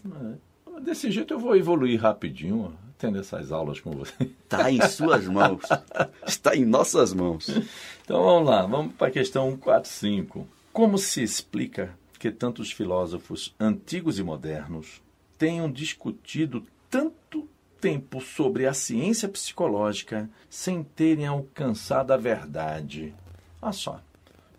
É. 0.04 0.80
Desse 0.80 1.10
jeito 1.10 1.34
eu 1.34 1.38
vou 1.38 1.56
evoluir 1.56 2.00
rapidinho, 2.00 2.76
tendo 2.98 3.18
essas 3.18 3.50
aulas 3.50 3.80
com 3.80 3.92
você. 3.92 4.30
Está 4.44 4.70
em 4.70 4.80
suas 4.88 5.26
mãos. 5.28 5.62
Está 6.26 6.54
em 6.54 6.64
nossas 6.64 7.14
mãos. 7.14 7.48
Então 8.04 8.22
vamos 8.22 8.48
lá, 8.48 8.66
vamos 8.66 8.94
para 8.94 9.08
a 9.08 9.10
questão 9.10 9.50
145. 9.50 10.46
Como 10.72 10.98
se 10.98 11.22
explica 11.22 11.96
que 12.18 12.30
tantos 12.30 12.70
filósofos 12.70 13.54
antigos 13.58 14.18
e 14.18 14.22
modernos 14.22 15.02
tenham 15.38 15.70
discutido 15.70 16.62
tanto 16.90 17.48
tempo 17.80 18.20
sobre 18.20 18.66
a 18.66 18.72
ciência 18.72 19.28
psicológica 19.28 20.28
sem 20.48 20.82
terem 20.82 21.26
alcançado 21.26 22.12
a 22.12 22.16
verdade? 22.16 23.14
Olha 23.60 23.72
só. 23.72 24.00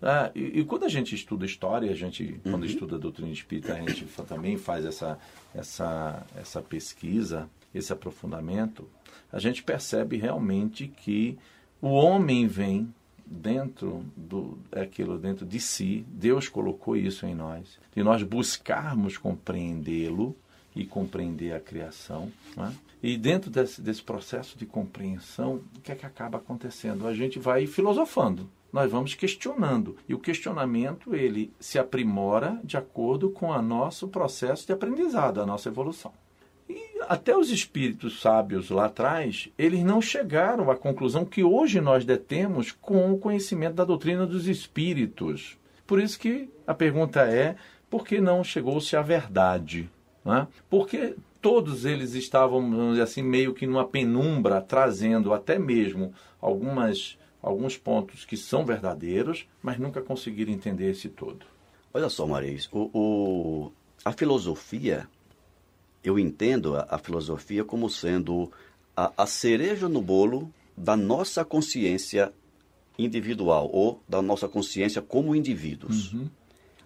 Ah, 0.02 0.32
e, 0.36 0.60
e 0.60 0.66
quando 0.66 0.86
a 0.86 0.90
gente 0.90 1.16
estuda 1.16 1.46
história, 1.46 1.92
a 1.92 1.96
gente, 1.96 2.40
quando 2.44 2.66
estuda 2.66 2.96
a 2.96 3.00
doutrina 3.00 3.32
espírita, 3.32 3.74
a 3.74 3.78
gente 3.78 4.06
também 4.28 4.58
faz 4.58 4.86
essa, 4.86 5.18
essa, 5.56 6.26
essa 6.36 6.62
pesquisa, 6.62 7.50
esse 7.74 7.92
aprofundamento, 7.92 8.88
a 9.32 9.40
gente 9.40 9.64
percebe 9.64 10.18
realmente 10.18 10.88
que 10.88 11.38
o 11.82 11.90
homem 11.90 12.48
vem 12.48 12.94
dentro 13.26 14.06
do 14.16 14.58
aquilo 14.72 15.18
dentro 15.18 15.46
de 15.46 15.60
si, 15.60 16.06
Deus 16.08 16.48
colocou 16.48 16.96
isso 16.96 17.26
em 17.26 17.36
nós, 17.36 17.78
de 17.94 18.02
nós 18.04 18.24
buscarmos 18.24 19.18
compreendê-lo 19.18 20.36
e 20.78 20.86
compreender 20.86 21.54
a 21.54 21.60
criação. 21.60 22.32
né? 22.56 22.74
E 23.02 23.18
dentro 23.18 23.50
desse, 23.50 23.82
desse 23.82 24.02
processo 24.02 24.58
de 24.58 24.66
compreensão, 24.66 25.62
o 25.76 25.82
que 25.82 25.92
é 25.92 25.96
que 25.96 26.06
acaba 26.06 26.38
acontecendo? 26.38 27.08
A 27.08 27.14
gente 27.14 27.38
vai 27.38 27.68
filosofando, 27.68 28.50
nós 28.72 28.92
vamos 28.92 29.14
questionando. 29.14 29.96
E 30.10 30.14
o 30.14 30.20
questionamento, 30.20 31.16
ele 31.16 31.52
se 31.60 31.78
aprimora 31.78 32.60
de 32.64 32.76
acordo 32.76 33.30
com 33.30 33.50
o 33.50 33.62
nosso 33.62 34.08
processo 34.08 34.66
de 34.66 34.74
aprendizado, 34.74 35.42
a 35.42 35.46
nossa 35.46 35.70
evolução. 35.70 36.12
E 36.70 36.82
até 37.08 37.38
os 37.38 37.50
espíritos 37.50 38.20
sábios 38.20 38.70
lá 38.70 38.86
atrás, 38.86 39.50
eles 39.58 39.84
não 39.84 40.02
chegaram 40.02 40.70
à 40.70 40.76
conclusão 40.76 41.24
que 41.24 41.44
hoje 41.44 41.80
nós 41.80 42.04
detemos 42.04 42.72
com 42.72 43.14
o 43.14 43.18
conhecimento 43.18 43.76
da 43.76 43.86
doutrina 43.86 44.26
dos 44.26 44.48
espíritos. 44.48 45.58
Por 45.86 46.02
isso 46.02 46.20
que 46.20 46.50
a 46.66 46.74
pergunta 46.74 47.22
é: 47.22 47.56
por 47.90 48.06
que 48.06 48.20
não 48.20 48.44
chegou-se 48.44 48.96
à 48.96 49.02
verdade? 49.02 49.90
Né? 50.28 50.46
Porque 50.70 51.16
todos 51.42 51.86
eles 51.86 52.14
estavam, 52.14 52.60
vamos 52.70 52.92
dizer 52.92 53.04
assim, 53.04 53.24
meio 53.24 53.54
que 53.54 53.66
numa 53.66 53.88
penumbra, 53.88 54.60
trazendo 54.60 55.34
até 55.34 55.58
mesmo 55.58 56.14
algumas, 56.42 57.18
alguns 57.42 57.78
pontos 57.78 58.26
que 58.26 58.36
são 58.36 58.66
verdadeiros, 58.66 59.48
mas 59.64 59.80
nunca 59.80 60.02
conseguiram 60.02 60.52
entender 60.52 60.92
esse 60.92 61.08
todo. 61.08 61.46
Olha 61.94 62.10
só, 62.10 62.28
Maris, 62.28 62.68
o, 62.74 62.90
o, 62.94 63.72
a 64.04 64.12
filosofia, 64.12 65.08
eu 66.04 66.20
entendo 66.20 66.76
a, 66.76 66.86
a 66.90 66.98
filosofia 66.98 67.64
como 67.64 67.90
sendo 67.90 68.52
a, 68.96 69.14
a 69.18 69.26
cereja 69.26 69.88
no 69.88 70.02
bolo 70.02 70.54
da 70.76 70.98
nossa 70.98 71.46
consciência 71.46 72.34
individual 73.00 73.70
ou 73.72 74.04
da 74.10 74.22
nossa 74.22 74.50
consciência 74.50 75.02
como 75.02 75.34
indivíduos. 75.34 76.12
Uhum. 76.12 76.30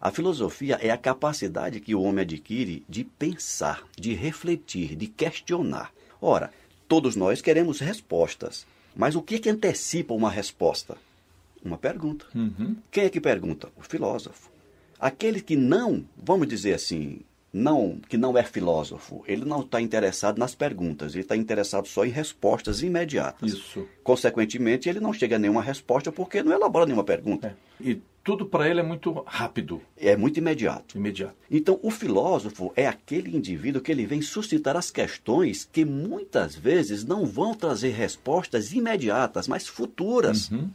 A 0.01 0.09
filosofia 0.09 0.79
é 0.81 0.89
a 0.89 0.97
capacidade 0.97 1.79
que 1.79 1.93
o 1.93 2.01
homem 2.01 2.23
adquire 2.23 2.83
de 2.89 3.03
pensar, 3.03 3.83
de 3.95 4.15
refletir, 4.15 4.95
de 4.95 5.05
questionar. 5.05 5.93
Ora, 6.19 6.49
todos 6.87 7.15
nós 7.15 7.39
queremos 7.39 7.79
respostas, 7.79 8.65
mas 8.95 9.15
o 9.15 9.21
que, 9.21 9.37
que 9.37 9.47
antecipa 9.47 10.15
uma 10.15 10.31
resposta? 10.31 10.97
Uma 11.63 11.77
pergunta. 11.77 12.25
Uhum. 12.33 12.77
Quem 12.89 13.03
é 13.03 13.09
que 13.11 13.21
pergunta? 13.21 13.69
O 13.77 13.83
filósofo. 13.83 14.49
Aquele 14.99 15.39
que 15.39 15.55
não, 15.55 16.03
vamos 16.17 16.47
dizer 16.47 16.73
assim, 16.73 17.19
não 17.53 17.99
que 18.09 18.17
não 18.17 18.35
é 18.35 18.41
filósofo, 18.41 19.23
ele 19.27 19.45
não 19.45 19.61
está 19.61 19.79
interessado 19.79 20.39
nas 20.39 20.55
perguntas, 20.55 21.13
ele 21.13 21.21
está 21.21 21.35
interessado 21.35 21.87
só 21.87 22.03
em 22.03 22.09
respostas 22.09 22.81
imediatas. 22.81 23.53
Isso. 23.53 23.87
Consequentemente, 24.03 24.89
ele 24.89 24.99
não 24.99 25.13
chega 25.13 25.35
a 25.35 25.39
nenhuma 25.39 25.61
resposta 25.61 26.11
porque 26.11 26.41
não 26.41 26.53
elabora 26.53 26.87
nenhuma 26.87 27.03
pergunta. 27.03 27.55
É. 27.79 27.83
E 27.87 28.01
tudo 28.23 28.45
para 28.45 28.69
ele 28.69 28.79
é 28.79 28.83
muito 28.83 29.11
rápido. 29.25 29.81
É 29.97 30.15
muito 30.15 30.37
imediato. 30.37 30.97
Imediato. 30.97 31.35
Então, 31.49 31.79
o 31.81 31.89
filósofo 31.89 32.71
é 32.75 32.87
aquele 32.87 33.35
indivíduo 33.35 33.81
que 33.81 33.91
ele 33.91 34.05
vem 34.05 34.21
suscitar 34.21 34.77
as 34.77 34.91
questões 34.91 35.67
que 35.71 35.83
muitas 35.83 36.55
vezes 36.55 37.03
não 37.03 37.25
vão 37.25 37.55
trazer 37.55 37.89
respostas 37.89 38.73
imediatas, 38.73 39.47
mas 39.47 39.67
futuras. 39.67 40.51
Uhum. 40.51 40.69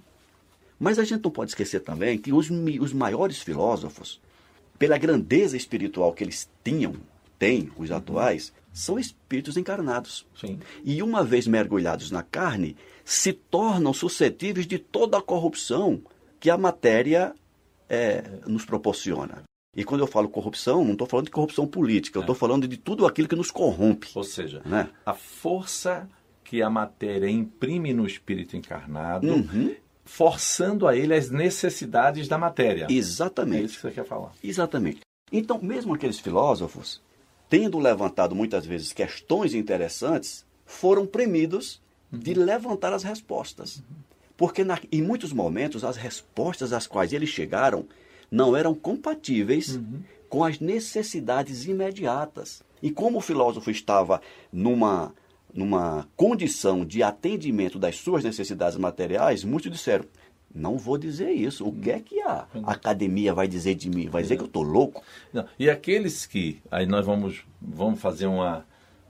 Mas 0.78 0.98
a 0.98 1.04
gente 1.04 1.22
não 1.22 1.30
pode 1.30 1.52
esquecer 1.52 1.80
também 1.80 2.18
que 2.18 2.32
os, 2.32 2.50
os 2.50 2.92
maiores 2.92 3.38
filósofos, 3.38 4.20
pela 4.76 4.98
grandeza 4.98 5.56
espiritual 5.56 6.12
que 6.12 6.24
eles 6.24 6.48
tinham, 6.64 6.94
têm 7.38 7.70
os 7.76 7.90
uhum. 7.90 7.96
atuais, 7.96 8.52
são 8.72 8.98
espíritos 8.98 9.56
encarnados. 9.56 10.26
Sim. 10.38 10.58
E 10.84 11.00
uma 11.00 11.24
vez 11.24 11.46
mergulhados 11.46 12.10
na 12.10 12.24
carne, 12.24 12.76
se 13.04 13.32
tornam 13.32 13.94
suscetíveis 13.94 14.66
de 14.66 14.78
toda 14.80 15.16
a 15.16 15.22
corrupção 15.22 16.02
que 16.38 16.50
a 16.50 16.57
matéria 16.57 17.35
é, 17.88 18.25
nos 18.47 18.64
proporciona. 18.64 19.45
E 19.76 19.85
quando 19.85 20.00
eu 20.00 20.07
falo 20.07 20.28
corrupção, 20.28 20.83
não 20.83 20.93
estou 20.93 21.07
falando 21.07 21.26
de 21.26 21.33
corrupção 21.33 21.66
política, 21.66 22.19
eu 22.19 22.23
estou 22.23 22.35
é. 22.35 22.38
falando 22.38 22.66
de 22.66 22.78
tudo 22.78 23.07
aquilo 23.07 23.28
que 23.28 23.37
nos 23.37 23.50
corrompe. 23.50 24.09
Ou 24.14 24.25
seja, 24.25 24.62
né? 24.64 24.88
a 25.05 25.12
força 25.12 26.09
que 26.43 26.62
a 26.62 26.71
matéria 26.71 27.28
imprime 27.28 27.93
no 27.93 28.07
espírito 28.07 28.57
encarnado, 28.57 29.26
uhum. 29.26 29.75
forçando 30.05 30.87
a 30.87 30.97
ele 30.97 31.14
as 31.14 31.31
necessidades 31.31 32.26
da 32.26 32.38
matéria. 32.38 32.87
Exatamente. 32.88 33.62
É 33.62 33.64
isso 33.66 33.75
que 33.76 33.83
você 33.83 33.90
quer 33.90 34.07
falar. 34.07 34.33
Exatamente. 34.43 35.00
Então, 35.31 35.61
mesmo 35.61 35.93
aqueles 35.93 36.21
filósofos, 36.21 37.02
tendo 37.50 37.78
levantado 37.78 38.35
muitas 38.35 38.64
vezes 38.64 38.93
questões 38.93 39.55
interessantes, 39.55 40.47
foram 40.64 41.07
premidos 41.07 41.83
uhum. 42.12 42.19
de 42.19 42.33
levantar 42.33 42.93
as 42.93 43.02
respostas. 43.02 43.78
Uhum. 43.78 44.05
Porque 44.37 44.62
na, 44.62 44.78
em 44.93 45.02
muitos 45.02 45.33
momentos 45.33 45.85
as 45.85 45.97
respostas 45.97 46.73
às 46.73 46.87
quais 46.87 47.12
eles 47.12 47.31
chegaram 47.31 47.87
não 48.31 48.57
eram 48.57 48.75
compatíveis 48.75 49.76
uhum. 49.76 50.00
com 50.28 50.45
as 50.45 50.61
necessidades 50.61 51.66
imediatas. 51.66 52.62
E 52.83 52.90
como 52.90 53.19
o 53.19 53.23
filósofo 53.23 53.71
estava 53.71 54.21
numa, 54.52 55.14
numa 55.52 56.07
condição 56.16 56.85
de 56.85 57.02
atendimento 57.02 57.78
das 57.78 57.97
suas 57.97 58.23
necessidades 58.23 58.76
materiais, 58.76 59.43
muitos 59.43 59.71
disseram: 59.71 60.05
não 60.55 60.76
vou 60.76 60.99
dizer 60.99 61.31
isso. 61.31 61.66
O 61.66 61.73
que 61.73 61.90
é 61.90 62.00
que 62.00 62.21
a 62.21 62.47
academia 62.64 63.33
vai 63.33 63.49
dizer 63.49 63.75
de 63.75 63.88
mim? 63.88 64.09
Vai 64.09 64.23
dizer 64.23 64.37
que 64.37 64.43
eu 64.43 64.47
estou 64.47 64.62
louco? 64.62 65.02
Não. 65.33 65.47
E 65.59 65.71
aqueles 65.71 66.26
que. 66.26 66.61
Aí 66.71 66.87
nós 66.87 67.07
vamos, 67.07 67.45
vamos 67.61 68.00
fazer 68.00 68.26
uma, 68.26 68.66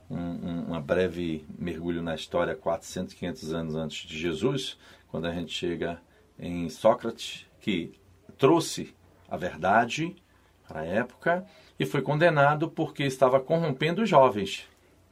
um, 0.09 0.67
uma 0.67 0.79
breve 0.79 1.43
mergulho 1.57 2.01
na 2.01 2.15
história, 2.15 2.55
400, 2.55 3.13
500 3.13 3.53
anos 3.53 3.75
antes 3.75 4.07
de 4.07 4.17
Jesus 4.17 4.77
quando 5.09 5.25
a 5.27 5.33
gente 5.33 5.51
chega 5.53 6.01
em 6.37 6.69
Sócrates, 6.69 7.45
que 7.59 7.91
trouxe 8.37 8.93
a 9.27 9.35
verdade 9.35 10.15
para 10.67 10.81
a 10.81 10.85
época 10.85 11.45
e 11.79 11.85
foi 11.85 12.01
condenado 12.01 12.69
porque 12.69 13.03
estava 13.03 13.39
corrompendo 13.39 14.01
os 14.03 14.09
jovens. 14.09 14.67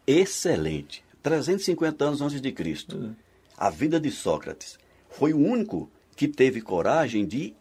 Excelente. 0.06 1.04
350 1.24 2.06
anos 2.06 2.22
antes 2.22 2.40
de 2.40 2.52
Cristo. 2.52 2.98
Uhum. 2.98 3.16
A 3.58 3.70
vida 3.70 4.00
de 4.00 4.12
Sócrates 4.12 4.78
foi 5.10 5.34
o 5.34 5.38
único 5.38 5.90
que 6.16 6.28
teve 6.28 6.62
coragem 6.62 7.26
de 7.26 7.56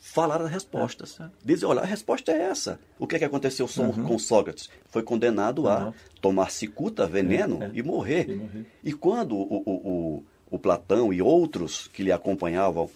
falar 0.00 0.40
as 0.40 0.50
respostas. 0.50 1.18
É, 1.18 1.24
é. 1.24 1.30
Dizer, 1.44 1.66
olha, 1.66 1.80
a 1.80 1.84
resposta 1.84 2.30
é 2.30 2.42
essa. 2.42 2.78
O 2.98 3.06
que 3.06 3.16
é 3.16 3.18
que 3.18 3.24
aconteceu 3.24 3.68
uhum. 3.78 4.04
com 4.04 4.18
Sócrates? 4.18 4.70
Foi 4.86 5.02
condenado 5.02 5.68
a 5.68 5.86
uhum. 5.86 5.94
tomar 6.20 6.50
cicuta, 6.50 7.06
veneno 7.06 7.62
é, 7.62 7.66
é. 7.66 7.70
E, 7.74 7.82
morrer. 7.82 8.30
e 8.30 8.34
morrer. 8.36 8.66
E 8.82 8.92
quando 8.92 9.34
o, 9.34 9.62
o, 9.66 10.16
o 10.16 10.24
o 10.54 10.58
Platão 10.58 11.12
e 11.12 11.20
outros 11.20 11.88
que 11.88 12.02
lhe 12.02 12.12
acompanhavam, 12.12 12.88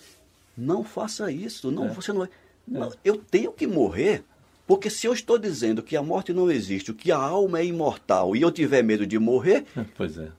não 0.57 0.85
faça 0.85 1.31
isso, 1.31 1.71
não, 1.71 1.87
é. 1.87 1.89
você 1.89 2.13
não, 2.13 2.25
é. 2.25 2.29
não, 2.67 2.93
eu 3.05 3.17
tenho 3.17 3.53
que 3.53 3.67
morrer, 3.67 4.23
porque 4.67 4.89
se 4.89 5.07
eu 5.07 5.13
estou 5.13 5.39
dizendo 5.39 5.83
que 5.83 5.97
a 5.97 6.03
morte 6.03 6.33
não 6.33 6.51
existe, 6.51 6.93
que 6.93 7.11
a 7.11 7.19
alma 7.19 7.59
é 7.59 7.65
imortal 7.65 8.37
e 8.37 8.43
eu 8.43 8.51
tiver 8.51 8.83
medo 8.83 9.07
de 9.07 9.19
morrer, 9.19 9.65
pois 9.97 10.17
é. 10.19 10.31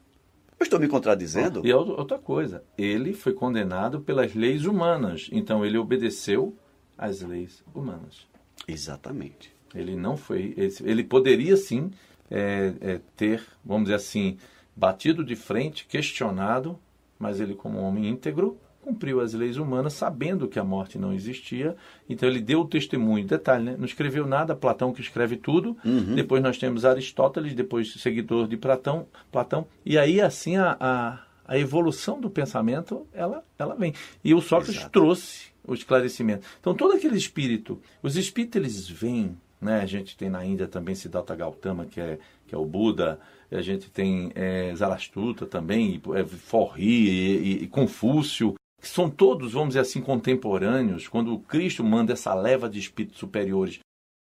Eu 0.60 0.64
estou 0.64 0.80
me 0.80 0.90
contradizendo? 0.90 1.66
E 1.66 1.74
outra 1.74 2.18
coisa, 2.18 2.64
ele 2.78 3.14
foi 3.14 3.34
condenado 3.34 4.02
pelas 4.02 4.34
leis 4.36 4.66
humanas, 4.66 5.30
então 5.32 5.66
ele 5.66 5.78
obedeceu 5.78 6.54
às 6.98 7.22
leis 7.22 7.64
humanas. 7.74 8.28
Exatamente. 8.68 9.54
Ele 9.74 9.96
não 9.96 10.18
foi, 10.18 10.54
ele 10.84 11.04
poderia 11.04 11.56
sim 11.56 11.92
é, 12.30 12.74
é, 12.82 13.00
ter, 13.16 13.42
vamos 13.64 13.84
dizer 13.84 13.96
assim, 13.96 14.38
batido 14.76 15.24
de 15.24 15.36
frente, 15.36 15.86
questionado 15.86 16.78
mas 17.20 17.42
ele, 17.42 17.54
como 17.54 17.80
homem 17.80 18.08
íntegro, 18.08 18.58
cumpriu 18.82 19.20
as 19.20 19.34
leis 19.34 19.58
humanas, 19.58 19.94
sabendo 19.94 20.48
que 20.48 20.58
a 20.58 20.64
morte 20.64 20.98
não 20.98 21.14
existia. 21.14 21.76
Então 22.10 22.28
ele 22.28 22.40
deu 22.40 22.62
o 22.62 22.68
testemunho. 22.68 23.26
Detalhe, 23.26 23.64
né? 23.64 23.76
não 23.78 23.86
escreveu 23.86 24.26
nada, 24.26 24.56
Platão 24.56 24.94
que 24.94 25.02
escreve 25.02 25.38
tudo. 25.38 25.78
Uhum. 25.86 26.16
Depois 26.16 26.42
nós 26.42 26.58
temos 26.58 26.86
Aristóteles, 26.86 27.54
depois 27.54 27.94
seguidor 27.94 28.48
de 28.48 28.58
Platão. 28.58 29.06
Platão. 29.32 29.68
E 29.86 29.98
aí, 29.98 30.22
assim, 30.22 30.56
a, 30.56 30.78
a, 30.80 31.20
a 31.46 31.58
evolução 31.58 32.20
do 32.20 32.30
pensamento, 32.30 33.06
ela, 33.14 33.44
ela 33.58 33.76
vem. 33.76 33.94
E 34.24 34.34
o 34.34 34.42
Sócrates 34.42 34.78
Exato. 34.78 34.92
trouxe 34.92 35.50
o 35.64 35.74
esclarecimento. 35.74 36.48
Então, 36.60 36.74
todo 36.74 36.96
aquele 36.96 37.18
espírito, 37.18 37.80
os 38.02 38.16
espíritos, 38.16 38.56
eles 38.56 38.90
vêm, 38.90 39.38
né? 39.62 39.82
A 39.82 39.86
gente 39.86 40.16
tem 40.16 40.30
na 40.30 40.46
Índia 40.46 40.68
também 40.68 40.96
Siddhartha 40.96 41.36
Gautama, 41.36 41.86
que 41.86 42.00
é, 42.00 42.20
que 42.48 42.56
é 42.56 42.58
o 42.58 42.66
Buda, 42.66 43.20
a 43.52 43.62
gente 43.62 43.90
tem 43.90 44.32
é, 44.36 44.74
Zarastuta 44.76 45.46
também, 45.46 46.02
é, 46.16 46.24
Forri 46.24 47.10
e, 47.10 47.64
e, 47.64 47.68
Confúcio, 47.68 48.56
que 48.80 48.88
são 48.88 49.10
todos, 49.10 49.54
vamos 49.54 49.70
dizer 49.70 49.82
assim, 49.82 50.02
contemporâneos, 50.02 51.08
quando 51.08 51.34
o 51.34 51.40
Cristo 51.40 51.84
manda 51.84 52.14
essa 52.14 52.34
leva 52.34 52.70
de 52.70 52.80
espíritos 52.80 53.20
superiores 53.20 53.80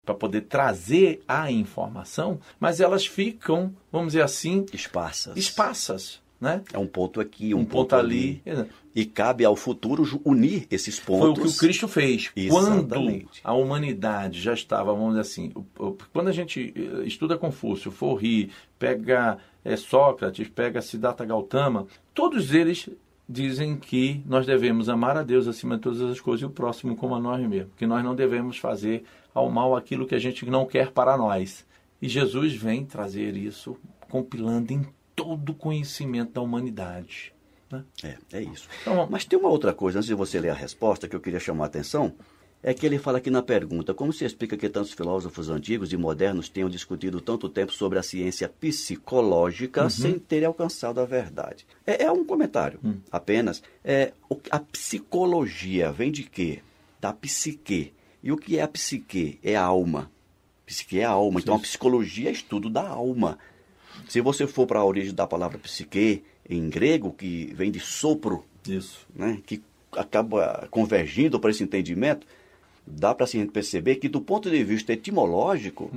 para 0.06 0.16
poder 0.16 0.42
trazer 0.42 1.22
a 1.28 1.52
informação, 1.52 2.40
mas 2.60 2.82
elas 2.82 3.06
ficam, 3.06 3.74
vamos 3.92 4.14
dizer 4.14 4.24
assim, 4.24 4.66
esparsas. 4.74 5.38
Esparsas. 5.38 6.22
Né? 6.42 6.64
É 6.74 6.80
um 6.80 6.88
ponto 6.88 7.22
aqui, 7.22 7.54
um, 7.54 7.60
um 7.60 7.66
ponto, 7.66 7.90
ponto, 7.90 7.96
ali. 7.96 8.42
ali. 8.48 8.68
E 8.96 9.06
cabe 9.06 9.46
ao 9.46 9.56
futuro 9.56 10.20
unir 10.26 10.66
esses 10.72 11.00
pontos. 11.00 11.22
Foi 11.22 11.30
o 11.30 11.34
que 11.36 11.56
o 11.56 11.58
Cristo 11.58 11.88
fez. 11.88 12.32
Exatamente. 12.36 13.42
Quando 13.44 13.46
a 13.46 13.54
humanidade 13.54 14.42
já 14.42 14.54
estava, 14.54 14.92
vamos 14.92 15.10
dizer 15.10 15.22
assim, 15.22 15.54
quando 16.12 16.30
a 16.30 16.32
gente 16.32 16.74
eh, 16.76 17.06
estuda 17.06 17.38
Confúcio, 17.38 17.92
Forri, 17.92 18.50
pega 18.80 19.38
é, 19.64 19.78
Sócrates, 19.78 20.50
pega 20.50 20.82
Siddhartha 20.82 21.24
Gautama, 21.24 21.86
todos 22.14 22.54
eles 22.54 22.90
dizem 23.30 23.78
que 23.78 24.22
nós 24.26 24.46
devemos 24.46 24.90
amar 24.90 25.16
a 25.16 25.24
Deus 25.24 25.48
acima 25.48 25.76
de 25.76 25.84
todas 25.84 26.02
as 26.02 26.20
coisas 26.20 26.42
e 26.42 26.46
o 26.46 26.50
próximo 26.50 26.96
como 26.96 27.16
a 27.16 27.20
nós 27.20 27.40
mesmos, 27.48 27.74
que 27.78 27.86
nós 27.86 28.04
não 28.04 28.16
devemos 28.16 28.58
fazer 28.58 29.06
ao 29.34 29.50
mal 29.50 29.76
aquilo 29.76 30.08
que 30.08 30.16
a 30.16 30.20
gente 30.20 30.46
não 30.50 30.66
quer 30.66 30.92
para 30.92 31.16
nós. 31.16 31.66
E 32.02 32.10
Jesus 32.10 32.56
vem 32.56 32.84
trazer 32.84 33.38
isso 33.38 33.78
compilando 34.10 34.74
em 34.74 34.86
todo 35.24 35.50
o 35.50 35.56
conhecimento 35.56 36.34
da 36.34 36.42
humanidade. 36.42 37.34
Né? 37.70 37.84
É, 38.04 38.18
é 38.34 38.42
isso. 38.42 38.68
Então, 38.82 39.08
Mas 39.10 39.26
tem 39.26 39.38
uma 39.38 39.50
outra 39.50 39.74
coisa, 39.74 40.00
antes 40.00 40.08
de 40.08 40.16
você 40.16 40.40
ler 40.40 40.50
a 40.50 40.54
resposta, 40.54 41.08
que 41.08 41.16
eu 41.16 41.22
queria 41.22 41.40
chamar 41.40 41.66
a 41.66 41.68
atenção, 41.68 42.14
é 42.64 42.74
que 42.74 42.86
ele 42.86 43.00
fala 43.00 43.18
aqui 43.18 43.30
na 43.30 43.42
pergunta, 43.42 43.94
como 43.94 44.14
se 44.14 44.24
explica 44.24 44.56
que 44.56 44.70
tantos 44.70 44.92
filósofos 44.92 45.50
antigos 45.50 45.92
e 45.92 45.98
modernos 45.98 46.48
tenham 46.48 46.70
discutido 46.70 47.20
tanto 47.20 47.50
tempo 47.50 47.72
sobre 47.72 47.98
a 47.98 48.04
ciência 48.04 48.48
psicológica 48.48 49.84
uhum. 49.84 49.90
sem 49.90 50.20
terem 50.20 50.46
alcançado 50.46 51.00
a 51.00 51.06
verdade? 51.06 51.66
É, 51.86 52.04
é 52.04 52.12
um 52.12 52.24
comentário, 52.24 52.80
uhum. 52.84 53.00
apenas. 53.12 53.64
É, 53.84 54.14
a 54.52 54.60
psicologia 54.60 55.92
vem 55.92 56.12
de 56.12 56.24
quê? 56.24 56.62
Da 57.00 57.12
psique, 57.12 57.94
E 58.22 58.32
o 58.32 58.38
que 58.38 58.60
é 58.60 58.62
a 58.62 58.68
psique? 58.68 59.40
É 59.42 59.56
a 59.56 59.64
alma. 59.64 60.12
Psique 60.66 61.00
é 61.00 61.06
a 61.06 61.10
alma. 61.10 61.40
Então 61.40 61.56
a 61.56 61.60
psicologia 61.60 62.30
é 62.30 62.32
estudo 62.32 62.70
da 62.70 62.88
alma. 62.88 63.40
Se 64.12 64.20
você 64.20 64.46
for 64.46 64.68
para 64.68 64.80
a 64.80 64.84
origem 64.84 65.14
da 65.14 65.26
palavra 65.26 65.58
psique, 65.58 66.22
em 66.50 66.70
grego, 66.70 67.14
que 67.14 67.54
vem 67.56 67.72
de 67.72 67.80
sopro, 67.80 68.44
Isso. 68.68 69.08
né, 69.16 69.40
que 69.46 69.64
acaba 69.94 70.68
convergindo 70.70 71.40
para 71.40 71.50
esse 71.50 71.64
entendimento, 71.64 72.28
dá 72.86 73.16
para 73.16 73.26
gente 73.26 73.54
perceber 73.54 73.96
que, 73.96 74.10
do 74.10 74.20
ponto 74.20 74.50
de 74.50 74.62
vista 74.66 74.92
etimológico, 74.92 75.90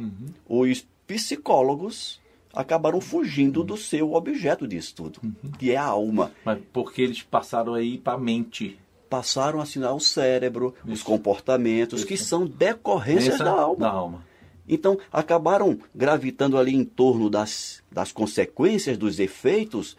os 0.48 0.86
psicólogos 1.08 2.20
acabaram 2.52 3.00
fugindo 3.00 3.64
do 3.64 3.76
seu 3.76 4.12
objeto 4.12 4.68
de 4.68 4.76
estudo, 4.76 5.20
que 5.58 5.72
é 5.72 5.76
a 5.76 5.84
alma. 5.84 6.30
Mas 6.44 6.60
porque 6.72 7.02
eles 7.02 7.20
passaram 7.20 7.74
aí 7.74 7.98
para 7.98 8.12
a 8.12 8.18
mente. 8.18 8.78
Passaram 9.10 9.58
a 9.58 9.64
assinar 9.64 9.92
o 9.92 9.98
cérebro, 9.98 10.72
os 10.86 11.00
Isso. 11.00 11.04
comportamentos, 11.04 12.04
que 12.04 12.16
são 12.16 12.46
decorrências 12.46 13.34
Essa 13.34 13.44
da 13.44 13.50
alma. 13.50 13.80
Da 13.80 13.90
alma. 13.90 14.33
Então, 14.68 14.98
acabaram 15.12 15.78
gravitando 15.94 16.56
ali 16.56 16.74
em 16.74 16.84
torno 16.84 17.28
das, 17.28 17.82
das 17.92 18.12
consequências, 18.12 18.96
dos 18.96 19.18
efeitos, 19.18 19.96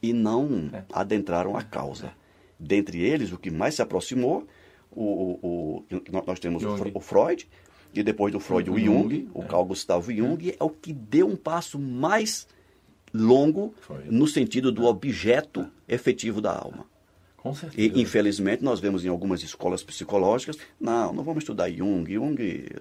e 0.00 0.12
não 0.12 0.70
É. 0.72 0.84
adentraram 0.92 1.56
a 1.56 1.62
causa. 1.62 2.12
Dentre 2.58 3.00
eles, 3.00 3.32
o 3.32 3.38
que 3.38 3.50
mais 3.50 3.74
se 3.74 3.82
aproximou, 3.82 4.46
o, 4.90 5.02
o, 5.02 5.84
o- 5.90 6.22
nós 6.26 6.38
temos 6.38 6.62
o, 6.62 6.66
Jung. 6.68 6.78
Fro- 6.78 6.90
o 6.94 7.00
Freud, 7.00 7.48
e 7.92 8.02
depois 8.02 8.32
do 8.32 8.38
Freud, 8.38 8.70
o, 8.70 8.78
Jung, 8.78 8.84
Jung, 9.16 9.28
o 9.34 9.42
é. 9.42 9.46
Carl 9.46 9.64
Gustavo 9.64 10.12
Jung, 10.12 10.54
é 10.58 10.62
o 10.62 10.70
que 10.70 10.92
deu 10.92 11.26
um 11.26 11.36
passo 11.36 11.78
mais 11.78 12.46
longo 13.12 13.74
Foi. 13.80 14.04
no 14.04 14.26
sentido 14.26 14.70
do 14.70 14.84
objeto 14.84 15.66
efetivo 15.88 16.40
da 16.40 16.52
alma. 16.56 16.86
Com 17.36 17.50
E, 17.52 17.54
certeza. 17.56 17.98
infelizmente, 17.98 18.62
nós 18.62 18.78
vemos 18.80 19.04
em 19.04 19.08
algumas 19.08 19.42
escolas 19.42 19.82
psicológicas, 19.82 20.58
não, 20.78 21.12
não 21.12 21.24
vamos 21.24 21.42
estudar 21.42 21.70
Jung, 21.70 22.12
Jung... 22.12 22.36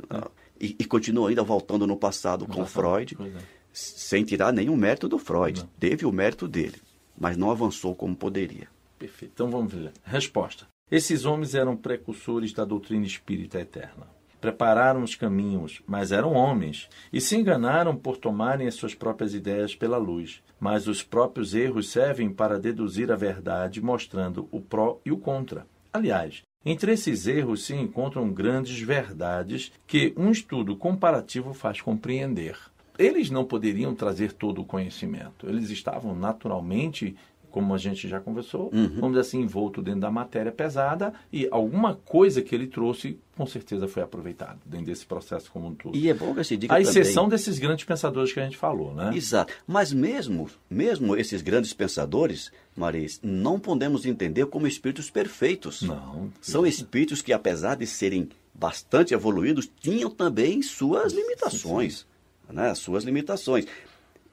não. 0.09 0.29
E, 0.59 0.75
e 0.79 0.85
continua 0.85 1.29
ainda 1.29 1.43
voltando 1.43 1.85
no 1.85 1.97
passado 1.97 2.45
com 2.45 2.61
passado, 2.61 2.67
Freud, 2.67 3.17
é. 3.21 3.41
sem 3.71 4.23
tirar 4.23 4.51
nenhum 4.51 4.75
mérito 4.75 5.07
do 5.07 5.17
Freud. 5.17 5.65
Teve 5.79 6.05
o 6.05 6.11
mérito 6.11 6.47
dele, 6.47 6.81
mas 7.17 7.37
não 7.37 7.51
avançou 7.51 7.95
como 7.95 8.15
poderia. 8.15 8.67
Perfeito. 8.97 9.31
Então 9.33 9.49
vamos 9.49 9.73
ver. 9.73 9.91
Resposta. 10.03 10.67
Esses 10.89 11.25
homens 11.25 11.53
eram 11.53 11.75
precursores 11.75 12.53
da 12.53 12.63
doutrina 12.63 13.05
espírita 13.05 13.59
eterna. 13.59 14.07
Prepararam 14.39 15.03
os 15.03 15.15
caminhos, 15.15 15.81
mas 15.87 16.11
eram 16.11 16.33
homens, 16.33 16.87
e 17.11 17.19
se 17.19 17.35
enganaram 17.35 17.95
por 17.95 18.17
tomarem 18.17 18.67
as 18.67 18.75
suas 18.75 18.93
próprias 18.93 19.33
ideias 19.33 19.75
pela 19.75 19.97
luz. 19.97 20.41
Mas 20.59 20.87
os 20.87 21.01
próprios 21.01 21.55
erros 21.55 21.89
servem 21.89 22.29
para 22.31 22.59
deduzir 22.59 23.11
a 23.11 23.15
verdade, 23.15 23.81
mostrando 23.81 24.47
o 24.51 24.61
pró 24.61 24.99
e 25.03 25.11
o 25.11 25.17
contra. 25.17 25.65
Aliás, 25.91 26.43
entre 26.65 26.91
esses 26.93 27.27
erros 27.27 27.65
se 27.65 27.75
encontram 27.75 28.31
grandes 28.31 28.79
verdades 28.79 29.71
que 29.85 30.13
um 30.17 30.31
estudo 30.31 30.75
comparativo 30.75 31.53
faz 31.53 31.81
compreender. 31.81 32.57
Eles 32.97 33.29
não 33.29 33.45
poderiam 33.45 33.93
trazer 33.93 34.33
todo 34.33 34.61
o 34.61 34.65
conhecimento. 34.65 35.47
Eles 35.47 35.69
estavam 35.69 36.15
naturalmente, 36.15 37.15
como 37.57 37.73
a 37.73 37.77
gente 37.79 38.07
já 38.07 38.19
conversou, 38.19 38.69
vamos 38.71 39.09
dizer 39.09 39.21
assim, 39.21 39.41
envolto 39.41 39.81
dentro 39.81 40.01
da 40.01 40.11
matéria 40.11 40.51
pesada 40.51 41.11
e 41.33 41.47
alguma 41.49 41.95
coisa 41.95 42.39
que 42.39 42.53
ele 42.53 42.67
trouxe, 42.67 43.17
com 43.35 43.47
certeza 43.47 43.87
foi 43.87 44.03
aproveitado 44.03 44.59
dentro 44.63 44.85
desse 44.85 45.07
processo 45.07 45.51
como 45.51 45.69
um 45.69 45.73
todo. 45.73 45.97
E 45.97 46.07
é 46.07 46.13
bom 46.13 46.35
que 46.35 46.43
se 46.43 46.55
diga 46.55 46.71
a 46.71 46.77
também... 46.77 46.87
exceção 46.87 47.27
desses 47.27 47.57
grandes 47.57 47.83
pensadores 47.83 48.31
que 48.31 48.39
a 48.39 48.43
gente 48.43 48.57
falou, 48.57 48.93
né? 48.93 49.09
Exato. 49.15 49.51
Mas 49.65 49.91
mesmo, 49.91 50.47
mesmo 50.69 51.15
esses 51.15 51.41
grandes 51.41 51.73
pensadores, 51.73 52.51
Maris, 52.75 53.19
não 53.23 53.59
podemos 53.59 54.05
entender 54.05 54.45
como 54.45 54.67
espíritos 54.67 55.09
perfeitos. 55.09 55.81
Não. 55.81 56.31
São 56.39 56.63
espíritos 56.63 57.23
que, 57.23 57.33
apesar 57.33 57.73
de 57.73 57.87
serem 57.87 58.29
bastante 58.53 59.15
evoluídos, 59.15 59.67
tinham 59.79 60.11
também 60.11 60.61
suas 60.61 61.11
limitações. 61.11 62.05
Né? 62.47 62.75
Suas 62.75 63.03
limitações. 63.03 63.65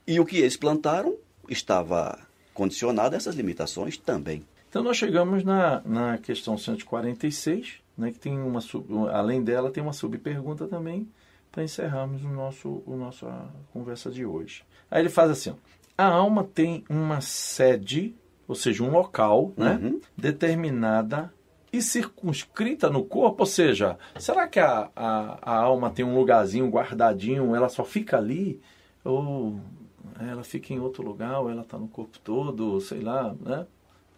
E 0.07 0.21
o 0.21 0.27
que 0.27 0.37
eles 0.37 0.59
plantaram 0.59 1.17
estava 1.49 2.19
condicionado 2.55 3.15
a 3.15 3.19
essas 3.19 3.35
limitações 3.35 3.97
também. 3.99 4.43
Então 4.71 4.83
nós 4.83 4.97
chegamos 4.97 5.45
na, 5.45 5.83
na 5.85 6.19
questão 6.19 6.57
146, 6.57 7.75
né, 7.99 8.11
que 8.11 8.19
tem 8.19 8.39
uma 8.41 8.61
sub- 8.61 9.09
além 9.11 9.43
dela 9.43 9.71
tem 9.71 9.83
uma 9.83 9.93
subpergunta 9.93 10.67
também 10.67 11.07
para 11.53 11.63
encerrarmos 11.63 12.25
o 12.25 12.29
nosso 12.29 12.83
o 12.87 12.97
nossa 12.97 13.47
conversa 13.73 14.11
de 14.11 14.25
hoje. 14.25 14.65
Aí 14.91 15.01
ele 15.03 15.09
faz 15.11 15.31
assim: 15.31 15.51
ó, 15.51 15.55
a 15.97 16.07
alma 16.07 16.43
tem 16.43 16.85
uma 16.89 17.21
sede, 17.21 18.15
ou 18.49 18.55
seja, 18.55 18.83
um 18.83 18.91
local, 18.91 19.53
né, 19.57 19.79
Uhum. 19.83 20.01
determinada 20.17 21.33
e 21.73 21.81
circunscrita 21.83 22.89
no 22.91 23.05
corpo, 23.05 23.43
ou 23.43 23.47
seja, 23.47 23.99
será 24.19 24.47
que 24.47 24.61
a, 24.61 24.91
a, 24.95 25.39
a 25.43 25.57
alma 25.57 25.91
tem 25.91 26.05
um 26.05 26.17
lugarzinho 26.17 26.69
guardadinho, 26.69 27.55
ela 27.55 27.69
só 27.69 27.85
fica 27.85 28.17
ali 28.17 28.61
ou 29.05 29.59
ela 30.21 30.45
fica 30.45 30.73
em 30.73 30.79
outro 30.81 31.03
lugar, 31.03 31.41
ou 31.41 31.51
ela 31.51 31.63
está 31.63 31.79
no 31.79 31.89
corpo 31.89 32.19
todo, 32.21 32.81
sei 32.81 33.01
lá, 33.01 33.35
né? 33.41 33.67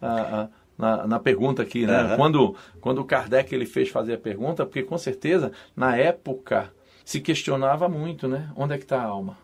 A- 0.01 0.41
a- 0.43 0.49
na, 0.77 1.07
na 1.07 1.19
pergunta 1.19 1.63
aqui, 1.63 1.87
né? 1.87 2.01
Aham. 2.01 2.15
Quando, 2.17 2.55
quando 2.79 2.99
o 2.99 3.05
Kardec 3.05 3.53
ele 3.53 3.65
fez 3.65 3.89
fazer 3.89 4.13
a 4.13 4.17
pergunta, 4.17 4.65
porque 4.65 4.83
com 4.83 4.97
certeza, 4.97 5.51
na 5.75 5.95
época, 5.97 6.71
se 7.03 7.19
questionava 7.19 7.89
muito, 7.89 8.27
né? 8.27 8.51
Onde 8.55 8.75
é 8.75 8.77
que 8.77 8.83
está 8.83 9.01
a 9.01 9.05
alma? 9.05 9.37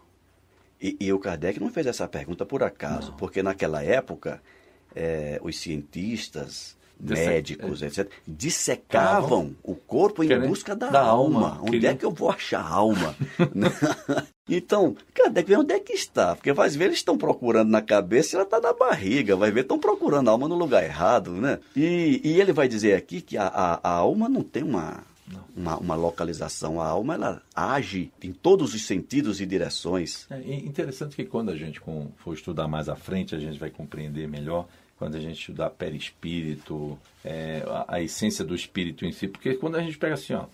E, 0.79 0.95
e 0.99 1.11
o 1.13 1.19
Kardec 1.19 1.59
não 1.59 1.69
fez 1.71 1.87
essa 1.87 2.07
pergunta 2.07 2.45
por 2.45 2.61
acaso, 2.61 3.13
porque 3.13 3.41
naquela 3.41 3.81
época 3.81 4.41
eh, 4.95 5.39
os 5.41 5.57
cientistas, 5.57 6.77
Disse- 7.05 7.25
médicos, 7.25 7.81
etc., 7.81 8.09
dissecavam 8.25 9.53
o 9.63 9.75
corpo 9.75 10.23
em 10.23 10.27
Querem- 10.27 10.47
busca 10.47 10.75
da, 10.75 10.89
da 10.89 11.01
alma. 11.01 11.49
alma. 11.49 11.59
Onde 11.61 11.71
Queriam- 11.71 11.91
é 11.91 11.95
que 11.95 12.05
eu 12.05 12.11
vou 12.11 12.29
achar 12.29 12.61
a 12.61 12.69
alma? 12.69 13.15
então, 14.47 14.95
Kardec 15.13 15.47
vê 15.47 15.57
onde 15.57 15.73
é 15.73 15.79
que 15.79 15.93
está, 15.93 16.35
porque 16.35 16.53
vai 16.53 16.69
ver 16.69 16.85
eles 16.85 16.97
estão 16.97 17.17
procurando 17.17 17.69
na 17.69 17.81
cabeça 17.81 18.35
e 18.35 18.37
ela 18.37 18.43
está 18.45 18.59
na 18.59 18.73
barriga, 18.73 19.35
vai 19.35 19.51
ver 19.51 19.61
estão 19.61 19.79
procurando 19.79 20.27
a 20.29 20.31
alma 20.31 20.47
no 20.47 20.55
lugar 20.55 20.83
errado, 20.83 21.31
né? 21.31 21.59
E, 21.75 22.21
e 22.23 22.39
ele 22.39 22.53
vai 22.53 22.67
dizer 22.67 22.93
aqui 22.95 23.21
que 23.21 23.37
a, 23.37 23.47
a, 23.47 23.79
a 23.83 23.91
alma 23.91 24.27
não 24.29 24.41
tem 24.43 24.63
uma, 24.63 25.03
uma, 25.55 25.77
uma 25.77 25.95
localização, 25.95 26.81
a 26.81 26.87
alma 26.87 27.15
ela 27.15 27.41
age 27.55 28.11
em 28.21 28.31
todos 28.31 28.73
os 28.73 28.85
sentidos 28.85 29.39
e 29.41 29.45
direções. 29.45 30.25
É 30.29 30.39
e 30.41 30.65
interessante 30.65 31.15
que 31.15 31.25
quando 31.25 31.49
a 31.49 31.55
gente 31.57 31.79
for 32.17 32.33
estudar 32.33 32.67
mais 32.67 32.87
à 32.89 32.95
frente, 32.95 33.35
a 33.35 33.39
gente 33.39 33.59
vai 33.59 33.69
compreender 33.69 34.27
melhor 34.27 34.67
quando 35.03 35.15
a 35.15 35.19
gente 35.19 35.37
estudar 35.37 35.69
perispírito, 35.71 36.97
é, 37.25 37.61
a, 37.67 37.95
a 37.95 38.01
essência 38.01 38.45
do 38.45 38.55
espírito 38.55 39.05
em 39.05 39.11
si. 39.11 39.27
Porque 39.27 39.55
quando 39.55 39.75
a 39.75 39.81
gente 39.81 39.97
pega 39.97 40.13
assim, 40.13 40.33
ó, 40.33 40.45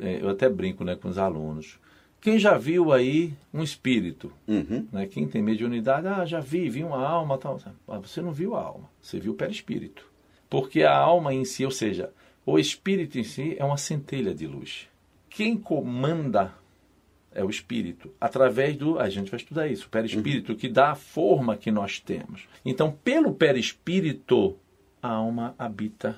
é, 0.00 0.18
eu 0.22 0.30
até 0.30 0.48
brinco 0.48 0.82
né, 0.82 0.96
com 0.96 1.08
os 1.08 1.18
alunos. 1.18 1.78
Quem 2.18 2.38
já 2.38 2.56
viu 2.56 2.90
aí 2.90 3.34
um 3.52 3.62
espírito? 3.62 4.32
Uhum. 4.48 4.88
Né? 4.90 5.06
Quem 5.06 5.28
tem 5.28 5.42
mediunidade, 5.42 6.06
ah, 6.06 6.24
já 6.24 6.40
vi, 6.40 6.70
vi 6.70 6.82
uma 6.82 7.06
alma 7.06 7.36
tal. 7.36 7.60
Ah, 7.86 7.98
você 7.98 8.22
não 8.22 8.32
viu 8.32 8.54
a 8.54 8.62
alma, 8.62 8.88
você 8.98 9.20
viu 9.20 9.32
o 9.32 9.36
perispírito. 9.36 10.10
Porque 10.48 10.84
a 10.84 10.96
alma 10.96 11.34
em 11.34 11.44
si, 11.44 11.62
ou 11.62 11.70
seja, 11.70 12.10
o 12.46 12.58
espírito 12.58 13.18
em 13.18 13.24
si 13.24 13.56
é 13.58 13.64
uma 13.64 13.76
centelha 13.76 14.34
de 14.34 14.46
luz. 14.46 14.88
Quem 15.28 15.54
comanda 15.54 16.54
é 17.34 17.42
o 17.44 17.50
espírito, 17.50 18.10
através 18.20 18.76
do. 18.76 18.98
A 18.98 19.08
gente 19.08 19.30
vai 19.30 19.38
estudar 19.40 19.66
isso, 19.68 19.86
o 19.86 19.90
perispírito, 19.90 20.54
que 20.54 20.68
dá 20.68 20.90
a 20.92 20.94
forma 20.94 21.56
que 21.56 21.70
nós 21.70 21.98
temos. 22.00 22.46
Então, 22.64 22.90
pelo 23.04 23.32
perispírito, 23.34 24.56
a 25.02 25.08
alma 25.10 25.54
habita 25.58 26.16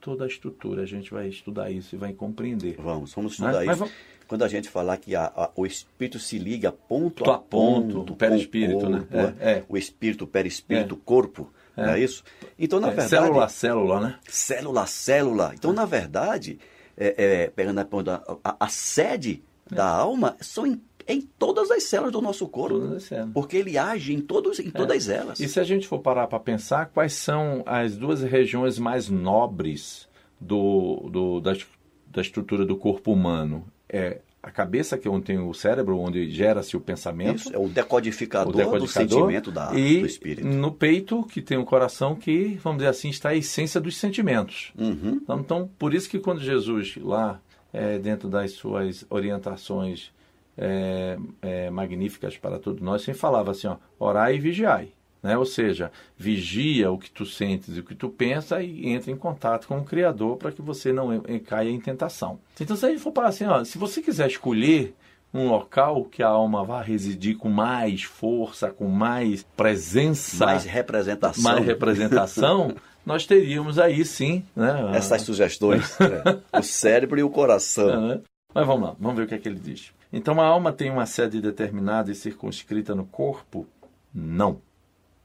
toda 0.00 0.24
a 0.24 0.26
estrutura. 0.26 0.82
A 0.82 0.86
gente 0.86 1.10
vai 1.10 1.28
estudar 1.28 1.70
isso 1.70 1.94
e 1.94 1.98
vai 1.98 2.12
compreender. 2.12 2.76
Vamos, 2.78 3.12
vamos 3.14 3.32
estudar 3.32 3.52
Mas- 3.52 3.66
mas 3.66 3.76
isso. 3.76 3.78
vamos- 3.86 3.94
Quando 4.28 4.44
a 4.44 4.48
gente 4.48 4.68
falar 4.68 4.96
que 4.96 5.16
a- 5.16 5.26
a- 5.34 5.50
o 5.56 5.66
espírito 5.66 6.20
se 6.20 6.38
liga 6.38 6.70
ponto 6.70 7.28
a 7.28 7.36
ponto, 7.36 7.94
ponto, 7.96 8.12
o 8.12 8.16
perispírito, 8.16 8.88
né? 8.88 8.98
corpo, 9.00 9.16
É, 9.16 9.22
né? 9.26 9.34
é. 9.40 9.64
O 9.68 9.76
espírito, 9.76 10.22
o 10.22 10.26
perispírito, 10.28 10.94
É. 10.94 10.96
o 10.96 11.00
corpo, 11.00 11.52
não 11.76 11.90
é 11.90 11.98
isso? 12.00 12.22
Então, 12.56 12.78
na 12.78 12.86
É, 12.86 12.90
verdade, 12.90 13.10
célula 13.10 13.44
a 13.44 13.48
célula, 13.48 14.00
né? 14.00 14.18
célula 14.28 14.82
a 14.82 14.86
célula. 14.86 15.52
Então, 15.52 15.72
na 15.72 15.84
verdade, 15.84 16.60
é, 16.96 17.14
é, 17.18 17.46
pegando 17.50 17.80
a, 17.80 17.88
a, 18.44 18.56
a 18.60 18.68
sede 18.68 19.42
da 19.70 19.86
alma 19.88 20.36
são 20.40 20.66
em, 20.66 20.80
em 21.08 21.20
todas 21.20 21.70
as 21.70 21.84
células 21.84 22.12
do 22.12 22.20
nosso 22.20 22.46
corpo. 22.48 22.78
Porque 23.32 23.56
ele 23.56 23.76
age 23.78 24.12
em, 24.14 24.20
todos, 24.20 24.58
em 24.58 24.70
todas 24.70 25.08
elas. 25.08 25.40
E 25.40 25.48
se 25.48 25.58
a 25.60 25.64
gente 25.64 25.86
for 25.86 25.98
parar 26.00 26.26
para 26.26 26.38
pensar, 26.40 26.86
quais 26.86 27.12
são 27.14 27.62
as 27.66 27.96
duas 27.96 28.22
regiões 28.22 28.78
mais 28.78 29.08
nobres 29.08 30.08
do, 30.40 31.08
do- 31.10 31.40
da, 31.40 31.54
da 32.06 32.20
estrutura 32.20 32.64
do 32.64 32.76
corpo 32.76 33.12
humano? 33.12 33.64
É 33.88 34.20
a 34.42 34.50
cabeça, 34.50 34.96
que 34.96 35.06
é 35.06 35.10
onde 35.10 35.26
tem 35.26 35.38
o 35.38 35.52
cérebro, 35.52 35.98
onde 35.98 36.30
gera-se 36.30 36.74
o 36.74 36.80
pensamento. 36.80 37.36
Isso, 37.40 37.54
é 37.54 37.58
o 37.58 37.68
decodificador, 37.68 38.54
o 38.54 38.56
decodificador, 38.56 39.06
do 39.08 39.14
sentimento 39.26 39.50
da, 39.52 39.70
e 39.78 40.00
do 40.00 40.06
espírito. 40.06 40.46
no 40.48 40.72
peito, 40.72 41.22
que 41.24 41.42
tem 41.42 41.58
o 41.58 41.64
coração, 41.64 42.14
que, 42.14 42.58
vamos 42.62 42.78
dizer 42.78 42.88
assim, 42.88 43.10
está 43.10 43.30
a 43.30 43.34
essência 43.36 43.78
dos 43.78 43.98
sentimentos. 43.98 44.72
Uhum. 44.78 45.18
Então, 45.22 45.40
então, 45.40 45.70
por 45.78 45.92
isso 45.92 46.08
que 46.08 46.18
quando 46.18 46.40
Jesus, 46.40 46.96
lá, 47.02 47.38
é, 47.72 47.98
dentro 47.98 48.28
das 48.28 48.52
suas 48.52 49.04
orientações 49.10 50.12
é, 50.56 51.18
é, 51.40 51.70
magníficas 51.70 52.36
para 52.36 52.58
todos 52.58 52.82
nós, 52.82 53.02
sempre 53.02 53.20
falava 53.20 53.50
assim, 53.50 53.66
ó, 53.66 53.76
orai 53.98 54.36
e 54.36 54.40
vigiai. 54.40 54.88
Né? 55.22 55.36
Ou 55.36 55.44
seja, 55.44 55.92
vigia 56.16 56.90
o 56.90 56.98
que 56.98 57.10
tu 57.10 57.26
sentes 57.26 57.76
e 57.76 57.80
o 57.80 57.84
que 57.84 57.94
tu 57.94 58.08
pensa 58.08 58.62
e 58.62 58.88
entra 58.88 59.10
em 59.10 59.16
contato 59.16 59.68
com 59.68 59.78
o 59.78 59.84
Criador 59.84 60.36
para 60.36 60.50
que 60.50 60.62
você 60.62 60.92
não 60.92 61.08
caia 61.44 61.70
em 61.70 61.80
tentação. 61.80 62.38
Então, 62.58 62.76
se 62.76 62.86
a 62.86 62.88
gente 62.88 63.02
for 63.02 63.12
falar 63.12 63.28
assim, 63.28 63.44
ó, 63.44 63.62
se 63.62 63.76
você 63.76 64.00
quiser 64.00 64.28
escolher 64.28 64.94
um 65.32 65.48
local 65.48 66.04
que 66.04 66.22
a 66.22 66.28
alma 66.28 66.64
vá 66.64 66.82
residir 66.82 67.36
com 67.36 67.48
mais 67.48 68.02
força, 68.02 68.70
com 68.70 68.88
mais 68.88 69.44
presença, 69.56 70.44
mais 70.44 70.64
representação, 70.64 71.42
mais 71.42 71.64
representação 71.64 72.74
nós 73.10 73.26
teríamos 73.26 73.76
aí 73.76 74.04
sim 74.04 74.44
né, 74.54 74.92
essas 74.94 75.22
sugestões, 75.22 75.98
né? 75.98 76.40
o 76.52 76.62
cérebro 76.62 77.18
e 77.18 77.24
o 77.24 77.28
coração. 77.28 77.90
É, 77.90 78.14
né? 78.14 78.20
Mas 78.54 78.66
vamos 78.66 78.88
lá, 78.88 78.96
vamos 79.00 79.16
ver 79.16 79.24
o 79.24 79.26
que 79.26 79.34
é 79.34 79.38
que 79.38 79.48
ele 79.48 79.58
diz. 79.58 79.92
Então 80.12 80.40
a 80.40 80.46
alma 80.46 80.72
tem 80.72 80.90
uma 80.90 81.06
sede 81.06 81.40
determinada 81.40 82.12
e 82.12 82.14
circunscrita 82.14 82.94
no 82.94 83.04
corpo? 83.04 83.66
Não. 84.14 84.60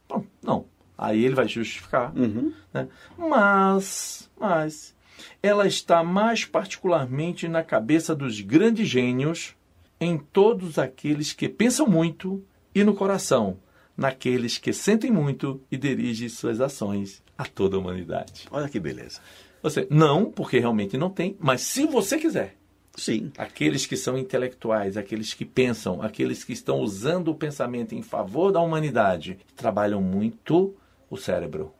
Não. 0.10 0.26
não. 0.42 0.66
Aí 0.98 1.24
ele 1.24 1.36
vai 1.36 1.48
justificar. 1.48 2.12
Uhum. 2.18 2.52
Né? 2.74 2.88
Mas, 3.16 4.32
mas, 4.40 4.96
ela 5.44 5.68
está 5.68 6.04
mais 6.04 6.44
particularmente 6.44 7.48
na 7.48 7.64
cabeça 7.64 8.16
dos 8.16 8.42
grandes 8.42 8.88
gênios, 8.88 9.56
em 10.00 10.18
todos 10.18 10.80
aqueles 10.80 11.34
que 11.34 11.48
pensam 11.48 11.86
muito 11.86 12.44
e 12.74 12.84
no 12.84 12.96
coração, 12.96 13.58
naqueles 13.98 14.58
que 14.58 14.74
sentem 14.74 15.12
muito 15.12 15.62
e 15.72 15.78
dirigem 15.78 16.30
suas 16.30 16.60
ações 16.60 17.24
a 17.38 17.46
toda 17.46 17.76
a 17.76 17.80
humanidade. 17.80 18.48
Olha 18.52 18.70
que 18.70 18.80
beleza. 18.80 19.20
Você, 19.62 19.88
não, 19.90 20.32
porque 20.32 20.60
realmente 20.60 20.98
não 20.98 21.10
tem, 21.10 21.36
mas 21.40 21.62
se 21.62 21.86
você 21.86 22.18
quiser. 22.18 22.56
Sim. 22.96 23.32
Aqueles 23.38 23.86
que 23.86 23.98
são 23.98 24.18
intelectuais, 24.18 24.96
aqueles 24.96 25.34
que 25.34 25.44
pensam, 25.44 26.02
aqueles 26.02 26.44
que 26.44 26.54
estão 26.54 26.80
usando 26.80 27.30
o 27.30 27.36
pensamento 27.36 27.94
em 27.94 28.02
favor 28.02 28.52
da 28.52 28.62
humanidade, 28.62 29.38
trabalham 29.56 30.02
muito 30.02 30.76
o 31.10 31.18
cérebro. 31.18 31.74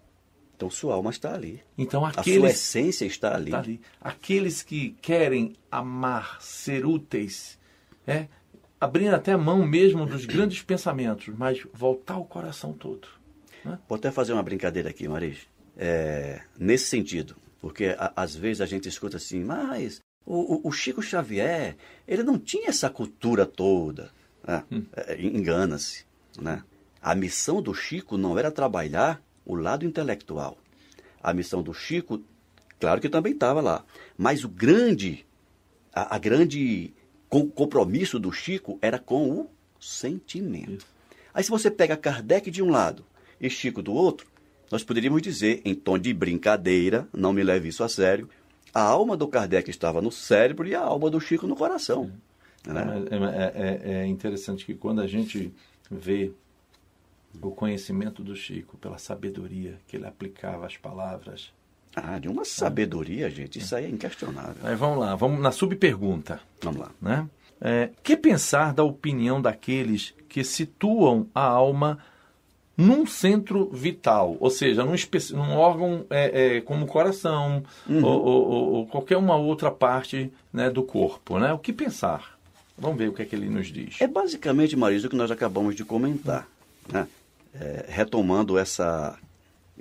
Então 0.56 0.70
sua 0.70 0.96
alma 0.96 1.10
está 1.10 1.34
ali. 1.34 1.62
Então 1.78 2.06
aqueles, 2.06 2.38
a 2.38 2.42
sua 2.42 2.50
essência 2.50 3.06
está 3.06 3.36
ali. 3.36 3.46
está 3.46 3.60
ali. 3.60 3.82
Aqueles 4.02 4.62
que 4.62 4.96
querem 5.02 5.54
amar, 5.70 6.42
ser 6.42 6.86
úteis, 6.86 7.58
é, 8.08 8.28
abrindo 8.86 9.16
até 9.16 9.34
a 9.34 9.38
mão 9.38 9.66
mesmo 9.66 10.06
dos 10.06 10.26
grandes 10.26 10.62
pensamentos, 10.62 11.34
mas 11.36 11.66
voltar 11.74 12.18
o 12.18 12.26
coração 12.26 12.72
todo. 12.72 13.08
Né? 13.64 13.80
Vou 13.90 13.98
até 13.98 14.12
fazer 14.12 14.32
uma 14.32 14.44
brincadeira 14.44 14.90
aqui, 14.90 15.08
Maris. 15.08 15.40
É, 15.76 16.42
nesse 16.58 16.86
sentido, 16.86 17.36
porque 17.60 17.96
a, 17.98 18.14
às 18.16 18.36
vezes 18.36 18.62
a 18.62 18.66
gente 18.66 18.88
escuta 18.88 19.18
assim, 19.18 19.44
mas 19.44 20.00
o, 20.26 20.68
o, 20.68 20.72
Chico 20.72 21.02
Xavier, 21.02 21.76
ele 22.08 22.24
não 22.24 22.38
tinha 22.38 22.70
essa 22.70 22.90
cultura 22.90 23.46
toda. 23.46 24.12
Né? 24.48 24.64
Hum. 24.72 24.86
É, 24.96 25.20
Engana-se. 25.22 26.06
Né? 26.40 26.64
A 27.02 27.16
missão 27.16 27.62
do 27.62 27.74
Chico 27.74 28.18
não 28.18 28.38
era 28.38 28.52
trabalhar 28.52 29.22
o 29.44 29.56
lado 29.56 29.84
intelectual. 29.84 30.58
A 31.22 31.34
missão 31.34 31.64
do 31.64 31.74
Chico, 31.74 32.22
claro 32.80 33.02
que 33.02 33.10
também 33.10 33.34
estava 33.34 33.62
lá, 33.62 33.84
mas 34.16 34.44
o 34.44 34.50
grande, 34.50 35.26
a, 35.92 36.16
a 36.16 36.20
grande 36.20 36.94
compromisso 37.30 38.20
do 38.20 38.32
Chico 38.32 38.78
era 38.82 39.00
com 39.00 39.32
o 39.32 39.50
sentimento. 39.80 40.86
Aí 41.34 41.44
se 41.44 41.50
você 41.50 41.70
pega 41.70 41.98
Kardec 41.98 42.50
de 42.50 42.64
um 42.64 42.70
lado 42.70 43.04
e 43.40 43.50
Chico 43.50 43.82
do 43.82 43.94
outro, 43.94 44.28
nós 44.72 44.84
poderíamos 44.84 45.22
dizer, 45.22 45.62
em 45.66 45.76
tom 45.76 45.98
de 45.98 46.14
brincadeira, 46.14 47.08
não 47.14 47.34
me 47.34 47.44
leve 47.44 47.70
isso 47.70 47.84
a 47.84 47.90
sério, 47.90 48.30
a 48.74 48.82
alma 48.82 49.16
do 49.16 49.28
Kardec 49.28 49.70
estava 49.70 50.02
no 50.02 50.12
cérebro 50.12 50.68
e 50.68 50.76
a 50.76 50.82
alma 50.82 51.10
do 51.10 51.20
Chico 51.20 51.48
no 51.48 51.56
coração. 51.56 52.12
Né? 52.66 53.06
É, 53.12 53.16
é, 53.16 53.92
é, 53.94 54.02
é 54.02 54.08
interessante 54.08 54.66
que 54.66 54.74
quando 54.74 55.02
a 55.02 55.08
gente 55.08 55.54
vê 55.90 56.32
o 57.42 57.52
conhecimento 57.52 58.24
do 58.24 58.36
Chico, 58.36 58.78
pela 58.78 58.98
sabedoria 58.98 59.78
que 59.88 59.98
ele 59.98 60.06
aplicava 60.06 60.66
às 60.66 60.78
palavras. 60.78 61.52
Ah, 61.96 62.20
de 62.20 62.28
uma 62.28 62.44
sabedoria, 62.44 63.30
gente, 63.30 63.60
isso 63.60 63.76
aí 63.76 63.86
é 63.86 63.90
inquestionável. 63.90 64.56
Aí 64.64 64.76
vamos 64.76 65.00
lá, 65.00 65.16
vamos 65.16 65.40
na 65.40 65.52
subpergunta. 65.52 66.42
Vamos 66.62 66.82
lá. 66.82 66.92
Né? 67.02 67.28
É, 67.62 67.90
que 68.04 68.18
pensar 68.18 68.74
da 68.74 68.84
opinião 68.84 69.42
daqueles 69.42 70.14
que 70.28 70.44
situam 70.44 71.28
a 71.34 71.42
alma 71.42 72.00
num 72.78 73.06
centro 73.06 73.70
vital, 73.72 74.36
ou 74.40 74.50
seja, 74.50 74.84
num, 74.84 74.96
num 75.32 75.58
órgão 75.58 76.06
é, 76.10 76.58
é, 76.58 76.62
como 76.62 76.84
o 76.84 76.88
coração 76.88 77.64
uhum. 77.88 78.04
ou, 78.04 78.26
ou, 78.26 78.74
ou, 78.74 78.88
qualquer 78.88 79.16
uma 79.16 79.38
outra 79.38 79.72
parte 79.72 80.30
né, 80.52 80.70
do 80.70 80.84
corpo. 80.84 81.40
Né? 81.40 81.54
O 81.54 81.60
que 81.60 81.72
pensar? 81.72 82.38
Vamos 82.78 82.98
ver 82.98 83.08
o 83.08 83.14
que 83.14 83.22
é 83.22 83.26
que 83.26 83.36
ele 83.36 83.50
nos 83.50 83.68
diz. 83.68 83.96
É 84.02 84.08
basicamente, 84.08 84.76
Marisa, 84.76 85.08
o 85.08 85.10
que 85.10 85.16
nós 85.16 85.32
acabamos 85.32 85.76
de 85.76 85.86
comentar. 85.86 86.46
Né? 86.92 87.08
É, 87.54 87.86
retomando 87.88 88.58
essa, 88.58 89.18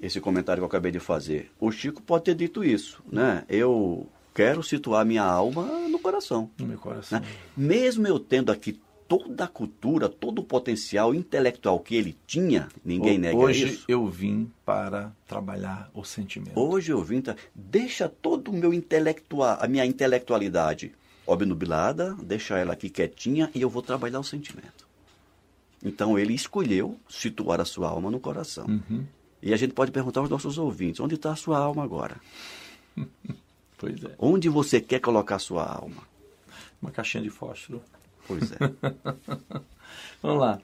esse 0.00 0.20
comentário 0.20 0.60
que 0.60 0.64
eu 0.64 0.68
acabei 0.68 0.92
de 0.92 1.00
fazer. 1.00 1.50
O 1.58 1.70
Chico 1.70 2.02
pode 2.02 2.24
ter 2.24 2.34
dito 2.34 2.64
isso. 2.64 3.02
Né? 3.10 3.44
Eu 3.48 4.06
quero 4.34 4.62
situar 4.62 5.04
minha 5.04 5.24
alma 5.24 5.62
no 5.88 5.98
coração. 5.98 6.50
No 6.58 6.66
meu 6.66 6.78
coração. 6.78 7.20
Né? 7.20 7.26
Mesmo 7.56 8.06
eu 8.06 8.18
tendo 8.18 8.50
aqui 8.50 8.80
toda 9.08 9.44
a 9.44 9.48
cultura, 9.48 10.08
todo 10.08 10.40
o 10.40 10.44
potencial 10.44 11.14
intelectual 11.14 11.78
que 11.78 11.94
ele 11.94 12.16
tinha, 12.26 12.68
ninguém 12.84 13.18
nega 13.18 13.36
Hoje 13.36 13.66
isso. 13.66 13.74
Hoje 13.74 13.84
eu 13.88 14.06
vim 14.06 14.50
para 14.64 15.12
trabalhar 15.26 15.90
o 15.94 16.04
sentimento. 16.04 16.58
Hoje 16.58 16.92
eu 16.92 17.02
vim, 17.02 17.22
deixa 17.54 18.08
todo 18.08 18.48
o 18.50 18.52
meu 18.52 18.72
intelectual, 18.72 19.58
a 19.60 19.68
minha 19.68 19.84
intelectualidade 19.84 20.92
obnubilada, 21.26 22.14
deixa 22.22 22.58
ela 22.58 22.72
aqui 22.72 22.90
quietinha 22.90 23.50
e 23.54 23.62
eu 23.62 23.70
vou 23.70 23.82
trabalhar 23.82 24.20
o 24.20 24.24
sentimento. 24.24 24.86
Então 25.82 26.18
ele 26.18 26.34
escolheu 26.34 26.98
situar 27.08 27.60
a 27.60 27.64
sua 27.64 27.88
alma 27.88 28.10
no 28.10 28.18
coração. 28.18 28.66
Uhum. 28.66 29.04
E 29.44 29.52
a 29.52 29.56
gente 29.58 29.74
pode 29.74 29.92
perguntar 29.92 30.20
aos 30.20 30.30
nossos 30.30 30.56
ouvintes: 30.56 31.00
onde 31.00 31.16
está 31.16 31.32
a 31.32 31.36
sua 31.36 31.58
alma 31.58 31.84
agora? 31.84 32.16
pois 33.76 34.02
é. 34.02 34.14
Onde 34.18 34.48
você 34.48 34.80
quer 34.80 35.00
colocar 35.00 35.36
a 35.36 35.38
sua 35.38 35.66
alma? 35.66 36.02
Uma 36.80 36.90
caixinha 36.90 37.22
de 37.22 37.28
fósforo. 37.28 37.82
Pois 38.26 38.52
é. 38.52 38.56
Vamos 40.22 40.40
lá. 40.40 40.58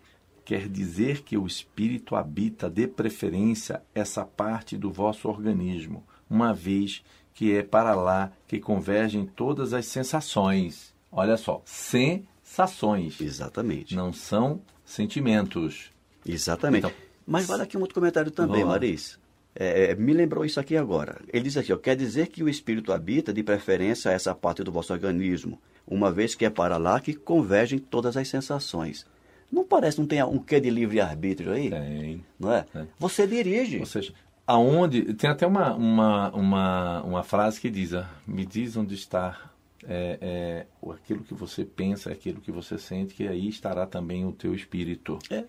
Quer 0.46 0.66
dizer 0.66 1.22
que 1.22 1.36
o 1.36 1.46
espírito 1.46 2.16
habita 2.16 2.70
de 2.70 2.86
preferência 2.86 3.82
essa 3.94 4.24
parte 4.24 4.78
do 4.78 4.90
vosso 4.90 5.28
organismo, 5.28 6.02
uma 6.28 6.54
vez 6.54 7.04
que 7.34 7.54
é 7.54 7.62
para 7.62 7.94
lá 7.94 8.32
que 8.48 8.58
convergem 8.58 9.26
todas 9.26 9.74
as 9.74 9.84
sensações. 9.86 10.94
Olha 11.12 11.36
só, 11.36 11.60
sensações. 11.66 13.20
Exatamente. 13.20 13.94
Não 13.94 14.10
são 14.10 14.62
sentimentos. 14.84 15.90
Exatamente. 16.24 16.86
Então, 16.86 17.09
Mas 17.30 17.46
vale 17.46 17.62
aqui 17.62 17.76
um 17.76 17.80
outro 17.80 17.94
comentário 17.94 18.28
também, 18.32 18.64
Maris. 18.64 19.16
É, 19.54 19.92
é, 19.92 19.94
me 19.94 20.12
lembrou 20.12 20.44
isso 20.44 20.58
aqui 20.58 20.76
agora. 20.76 21.20
Ele 21.32 21.44
diz 21.44 21.56
aqui, 21.56 21.72
ó, 21.72 21.76
quer 21.76 21.94
dizer 21.94 22.26
que 22.26 22.42
o 22.42 22.48
espírito 22.48 22.92
habita 22.92 23.32
de 23.32 23.40
preferência 23.44 24.10
essa 24.10 24.34
parte 24.34 24.64
do 24.64 24.72
vosso 24.72 24.92
organismo, 24.92 25.56
uma 25.86 26.10
vez 26.10 26.34
que 26.34 26.44
é 26.44 26.50
para 26.50 26.76
lá 26.76 26.98
que 26.98 27.14
convergem 27.14 27.78
todas 27.78 28.16
as 28.16 28.26
sensações. 28.26 29.06
Não 29.50 29.64
parece, 29.64 30.00
não 30.00 30.06
tem 30.06 30.20
um 30.24 30.38
quê 30.38 30.58
de 30.60 30.70
livre-arbítrio 30.70 31.52
aí? 31.52 31.70
Tem. 31.70 32.24
Não 32.38 32.52
é? 32.52 32.66
é? 32.74 32.86
Você 32.98 33.28
dirige. 33.28 33.78
Ou 33.78 33.86
seja, 33.86 34.12
aonde... 34.44 35.14
Tem 35.14 35.30
até 35.30 35.46
uma, 35.46 35.72
uma, 35.74 36.30
uma, 36.30 37.02
uma 37.02 37.22
frase 37.22 37.60
que 37.60 37.70
diz, 37.70 37.94
ah, 37.94 38.10
me 38.26 38.44
diz 38.44 38.76
onde 38.76 38.96
está 38.96 39.50
é, 39.86 40.18
é, 40.20 40.66
aquilo 40.92 41.22
que 41.22 41.34
você 41.34 41.64
pensa, 41.64 42.10
aquilo 42.10 42.40
que 42.40 42.50
você 42.50 42.76
sente, 42.76 43.14
que 43.14 43.28
aí 43.28 43.48
estará 43.48 43.86
também 43.86 44.26
o 44.26 44.32
teu 44.32 44.52
espírito. 44.52 45.16
É. 45.30 45.44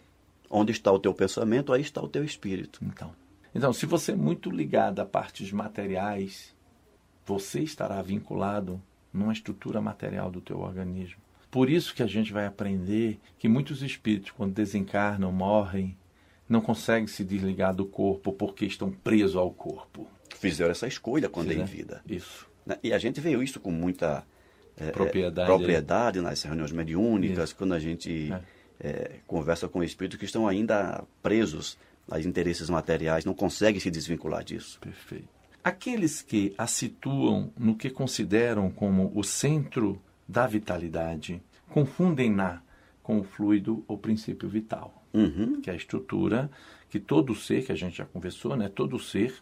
Onde 0.52 0.72
está 0.72 0.92
o 0.92 1.00
teu 1.00 1.14
pensamento, 1.14 1.72
aí 1.72 1.82
está 1.82 2.02
o 2.02 2.08
teu 2.08 2.24
espírito. 2.24 2.80
Então, 2.84 3.12
então 3.56 3.72
se 3.72 3.86
você 3.86 4.12
é 4.12 4.16
muito 4.16 4.52
ligado 4.52 5.00
a 5.00 5.06
partes 5.06 5.52
materiais, 5.52 6.54
você 7.26 7.62
estará 7.62 8.02
vinculado 8.02 8.82
numa 9.14 9.34
estrutura 9.34 9.82
material 9.82 10.30
do 10.30 10.42
teu 10.42 10.60
organismo. 10.60 11.22
Por 11.50 11.70
isso 11.70 11.94
que 11.94 12.04
a 12.04 12.08
gente 12.08 12.32
vai 12.32 12.46
aprender 12.46 13.20
que 13.38 13.48
muitos 13.48 13.82
espíritos, 13.82 14.32
quando 14.32 14.54
desencarnam, 14.54 15.32
morrem, 15.32 15.98
não 16.48 16.62
conseguem 16.62 17.08
se 17.08 17.24
desligar 17.24 17.74
do 17.74 17.86
corpo 17.86 18.34
porque 18.34 18.66
estão 18.66 18.92
presos 18.92 19.36
ao 19.36 19.52
corpo. 19.52 20.08
Fizeram 20.38 20.72
essa 20.72 20.88
escolha 20.88 21.30
quando 21.30 21.48
Fizeram. 21.48 21.68
em 21.68 21.70
vida. 21.70 22.02
Isso. 22.08 22.48
Né? 22.66 22.78
E 22.84 22.94
a 22.94 22.98
gente 22.98 23.20
vê 23.20 23.36
isso 23.42 23.60
com 23.60 23.72
muita 23.72 24.26
é, 24.78 24.92
propriedade, 24.92 25.48
propriedade 25.48 26.22
nas 26.22 26.42
reuniões 26.44 26.72
mediúnicas, 26.72 27.50
isso. 27.50 27.56
quando 27.56 27.74
a 27.74 27.80
gente 27.80 28.32
é. 28.32 28.42
É, 28.84 29.20
conversa 29.28 29.68
com 29.68 29.84
espíritos 29.84 30.18
que 30.18 30.26
estão 30.26 30.48
ainda 30.48 31.04
presos 31.22 31.78
aos 32.10 32.26
interesses 32.26 32.68
materiais, 32.68 33.24
não 33.24 33.34
conseguem 33.34 33.80
se 33.80 33.92
desvincular 33.92 34.44
disso. 34.44 34.80
Perfeito. 34.80 35.28
Aqueles 35.64 36.24
que 36.24 36.56
a 36.58 36.66
situam 36.66 37.54
no 37.56 37.76
que 37.76 37.92
consideram 37.92 38.72
como 38.72 39.12
o 39.14 39.24
centro 39.24 40.02
da 40.28 40.48
vitalidade 40.48 41.42
confundem-na 41.70 42.64
com 43.04 43.20
o 43.20 43.24
fluido 43.24 43.84
ou 43.88 43.98
princípio 43.98 44.50
vital, 44.50 45.04
uhum. 45.14 45.62
que 45.62 45.70
é 45.70 45.74
a 45.74 45.76
estrutura 45.76 46.50
que 46.90 47.00
todo 47.00 47.36
ser, 47.36 47.64
que 47.64 47.72
a 47.72 47.76
gente 47.76 47.98
já 47.98 48.06
conversou, 48.06 48.56
né, 48.56 48.68
todo 48.68 49.00
ser, 49.00 49.36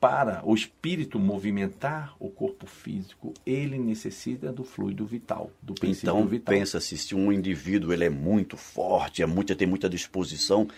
para 0.00 0.42
o 0.44 0.54
espírito 0.54 1.18
movimentar 1.18 2.14
o 2.20 2.28
corpo 2.30 2.66
físico, 2.66 3.34
ele 3.44 3.78
necessita 3.78 4.52
do 4.52 4.62
fluido 4.62 5.04
vital, 5.04 5.50
do 5.60 5.74
princípio 5.74 6.10
então, 6.10 6.22
vital. 6.26 6.36
Então, 6.54 6.54
pensa-se, 6.54 6.96
se 6.96 7.14
um 7.14 7.32
indivíduo 7.32 7.92
ele 7.92 8.04
é 8.04 8.10
muito 8.10 8.56
forte, 8.56 9.22
é 9.22 9.26
muito, 9.26 9.54
tem 9.56 9.66
muita 9.66 9.88
disposição, 9.88 10.68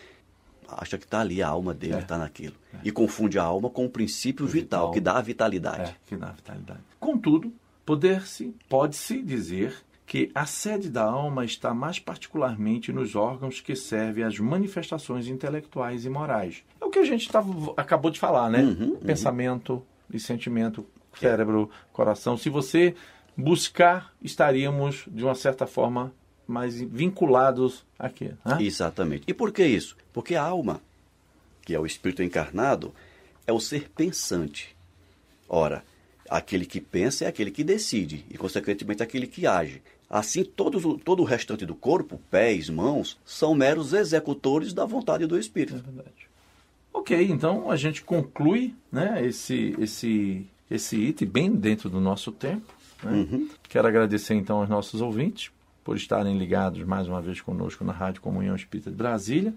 acha 0.68 0.96
que 0.96 1.04
está 1.04 1.20
ali, 1.20 1.42
a 1.42 1.48
alma 1.48 1.74
dele 1.74 1.94
É. 1.94 1.98
está 1.98 2.16
naquilo. 2.16 2.54
E 2.83 2.90
confunde 2.90 3.38
a 3.38 3.42
alma 3.42 3.68
com 3.68 3.85
o 3.85 3.90
princípio 3.90 4.46
vital, 4.46 4.87
vital. 4.87 4.90
que 4.92 5.00
dá 5.00 5.18
a 5.18 5.22
vitalidade. 5.22 5.90
É, 5.90 5.96
que 6.06 6.16
dá 6.16 6.30
vitalidade. 6.30 6.80
Contudo, 6.98 7.52
poder-se, 7.85 8.54
pode-se 8.68 9.20
dizer 9.22 9.74
que 10.11 10.29
a 10.35 10.44
sede 10.44 10.90
da 10.90 11.05
alma 11.05 11.44
está 11.44 11.73
mais 11.73 12.01
particularmente 12.01 12.92
nos 12.92 13.14
órgãos 13.14 13.61
que 13.61 13.77
servem 13.77 14.25
às 14.25 14.40
manifestações 14.40 15.29
intelectuais 15.29 16.05
e 16.05 16.09
morais. 16.09 16.64
É 16.81 16.85
o 16.85 16.90
que 16.90 16.99
a 16.99 17.05
gente 17.05 17.31
tava, 17.31 17.73
acabou 17.77 18.11
de 18.11 18.18
falar, 18.18 18.51
né? 18.51 18.61
Uhum, 18.61 18.96
Pensamento 18.96 19.81
e 20.12 20.18
sentimento, 20.18 20.85
cérebro, 21.16 21.70
coração. 21.92 22.37
Se 22.37 22.51
você 22.51 22.96
buscar, 23.37 24.12
estaríamos, 24.20 25.05
de 25.07 25.23
uma 25.23 25.37
certa 25.37 25.64
forma, 25.64 26.12
mais 26.44 26.81
vinculados 26.81 27.87
aqui. 27.96 28.35
Né? 28.44 28.59
Exatamente. 28.62 29.23
E 29.29 29.33
por 29.33 29.53
que 29.53 29.64
isso? 29.64 29.96
Porque 30.12 30.35
a 30.35 30.42
alma, 30.42 30.81
que 31.62 31.73
é 31.73 31.79
o 31.79 31.87
espírito 31.87 32.20
encarnado, 32.20 32.92
é 33.46 33.53
o 33.53 33.61
ser 33.61 33.88
pensante. 33.90 34.75
Ora, 35.49 35.85
aquele 36.29 36.66
que 36.66 36.81
pensa 36.81 37.27
é 37.27 37.29
aquele 37.29 37.53
que 37.53 37.62
decide 37.62 38.25
e, 38.29 38.37
consequentemente, 38.37 39.05
aquele 39.05 39.29
que 39.29 39.46
age. 39.46 39.81
Assim, 40.11 40.42
todos, 40.42 40.85
o- 40.85 40.99
todo 40.99 41.20
o 41.20 41.25
restante 41.25 41.64
do 41.64 41.75
corpo, 41.75 42.20
pés, 42.31 42.68
mãos, 42.68 43.16
são 43.25 43.55
meros 43.55 43.92
executores 43.92 44.73
da 44.73 44.85
vontade 44.85 45.25
do 45.25 45.37
É 45.37 45.40
espírito. 45.40 45.75
verdade. 45.81 46.29
Ok, 46.92 47.29
então 47.31 47.70
a 47.70 47.77
gente 47.77 48.03
conclui 48.03 48.75
né, 48.90 49.25
esse, 49.25 49.77
esse, 49.79 50.44
esse 50.68 50.96
item 50.96 51.29
bem 51.29 51.53
dentro 51.53 51.88
do 51.88 52.01
nosso 52.01 52.33
tempo. 52.33 52.75
né? 53.05 53.46
Quero 53.68 53.87
agradecer 53.87 54.35
então 54.35 54.59
aos 54.61 54.68
nossos 54.68 55.01
ouvintes 55.01 55.53
por 55.85 55.96
estarem 55.96 56.37
ligados 56.37 56.83
mais 56.85 57.07
uma 57.07 57.23
vez 57.23 57.40
conosco 57.40 57.85
na 57.85 57.92
Rádio 57.92 58.20
Comunhão 58.20 58.57
Espírita 58.57 58.90
de 58.90 58.96
Brasília, 58.96 59.55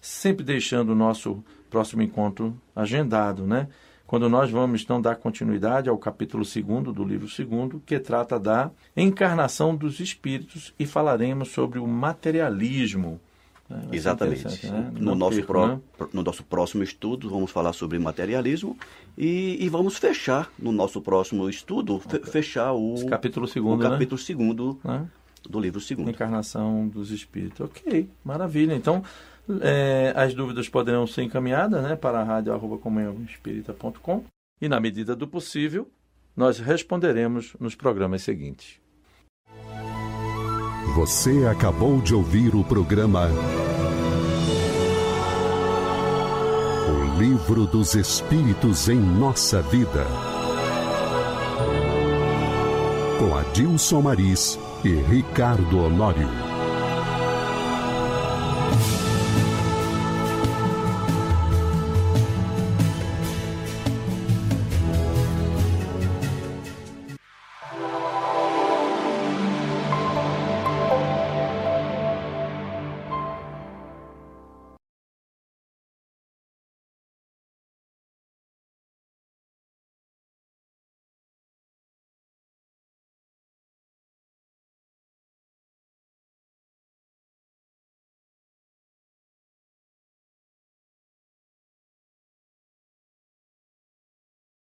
sempre 0.00 0.44
deixando 0.44 0.90
o 0.90 0.94
nosso 0.94 1.42
próximo 1.68 2.00
encontro 2.02 2.56
agendado, 2.74 3.44
né? 3.44 3.68
Quando 4.08 4.28
nós 4.28 4.50
vamos 4.50 4.82
então 4.82 5.00
dar 5.00 5.14
continuidade 5.16 5.88
ao 5.88 5.96
capítulo 5.98 6.42
2 6.42 6.94
do 6.94 7.04
livro 7.04 7.28
2, 7.28 7.82
que 7.86 8.00
trata 8.00 8.40
da 8.40 8.70
encarnação 8.96 9.76
dos 9.76 10.00
espíritos 10.00 10.72
e 10.78 10.86
falaremos 10.86 11.50
sobre 11.50 11.78
o 11.78 11.86
materialismo. 11.86 13.20
né? 13.68 13.82
Exatamente. 13.92 14.66
né? 14.66 14.90
No, 14.98 15.14
nosso 15.14 15.36
perco, 15.36 15.52
pró- 15.52 15.66
né? 15.68 15.78
no 16.12 16.22
nosso 16.22 16.42
próximo 16.42 16.82
estudo, 16.82 17.28
vamos 17.28 17.50
falar 17.50 17.74
sobre 17.74 17.98
materialismo 17.98 18.78
e, 19.16 19.58
e 19.62 19.68
vamos 19.68 19.98
fechar, 19.98 20.50
no 20.58 20.72
nosso 20.72 21.02
próximo 21.02 21.46
estudo, 21.50 21.98
fe- 22.00 22.20
fechar 22.20 22.72
o, 22.72 22.94
Esse 22.94 23.06
capítulo 23.06 23.44
o 23.44 23.48
segundo, 23.48 23.82
né? 23.84 23.90
capítulo 23.90 24.18
segundo 24.18 24.78
Né? 24.82 25.06
do 25.48 25.60
livro 25.60 25.80
segundo. 25.82 26.08
Encarnação 26.10 26.88
dos 26.88 27.10
espíritos. 27.10 27.60
Ok, 27.60 28.08
maravilha. 28.24 28.74
Então, 28.74 29.02
é, 29.60 30.12
as 30.14 30.34
dúvidas 30.34 30.68
poderão 30.68 31.06
ser 31.06 31.22
encaminhadas 31.22 31.82
né, 31.82 31.96
para 31.96 32.20
a 32.20 32.24
rádio 32.24 32.58
comunhãoespírita.com 32.78 34.24
e, 34.60 34.68
na 34.68 34.80
medida 34.80 35.16
do 35.16 35.26
possível, 35.26 35.88
nós 36.36 36.58
responderemos 36.58 37.54
nos 37.58 37.74
programas 37.74 38.22
seguintes. 38.22 38.80
Você 40.94 41.46
acabou 41.46 42.00
de 42.00 42.14
ouvir 42.14 42.54
o 42.54 42.64
programa 42.64 43.28
O 46.88 47.20
Livro 47.20 47.66
dos 47.66 47.94
Espíritos 47.94 48.88
em 48.88 48.98
Nossa 48.98 49.62
Vida. 49.62 50.04
Com 53.18 53.36
Adilson 53.36 54.02
Maris 54.02 54.58
e 54.84 54.94
Ricardo 54.94 55.84
Honório. 55.84 56.47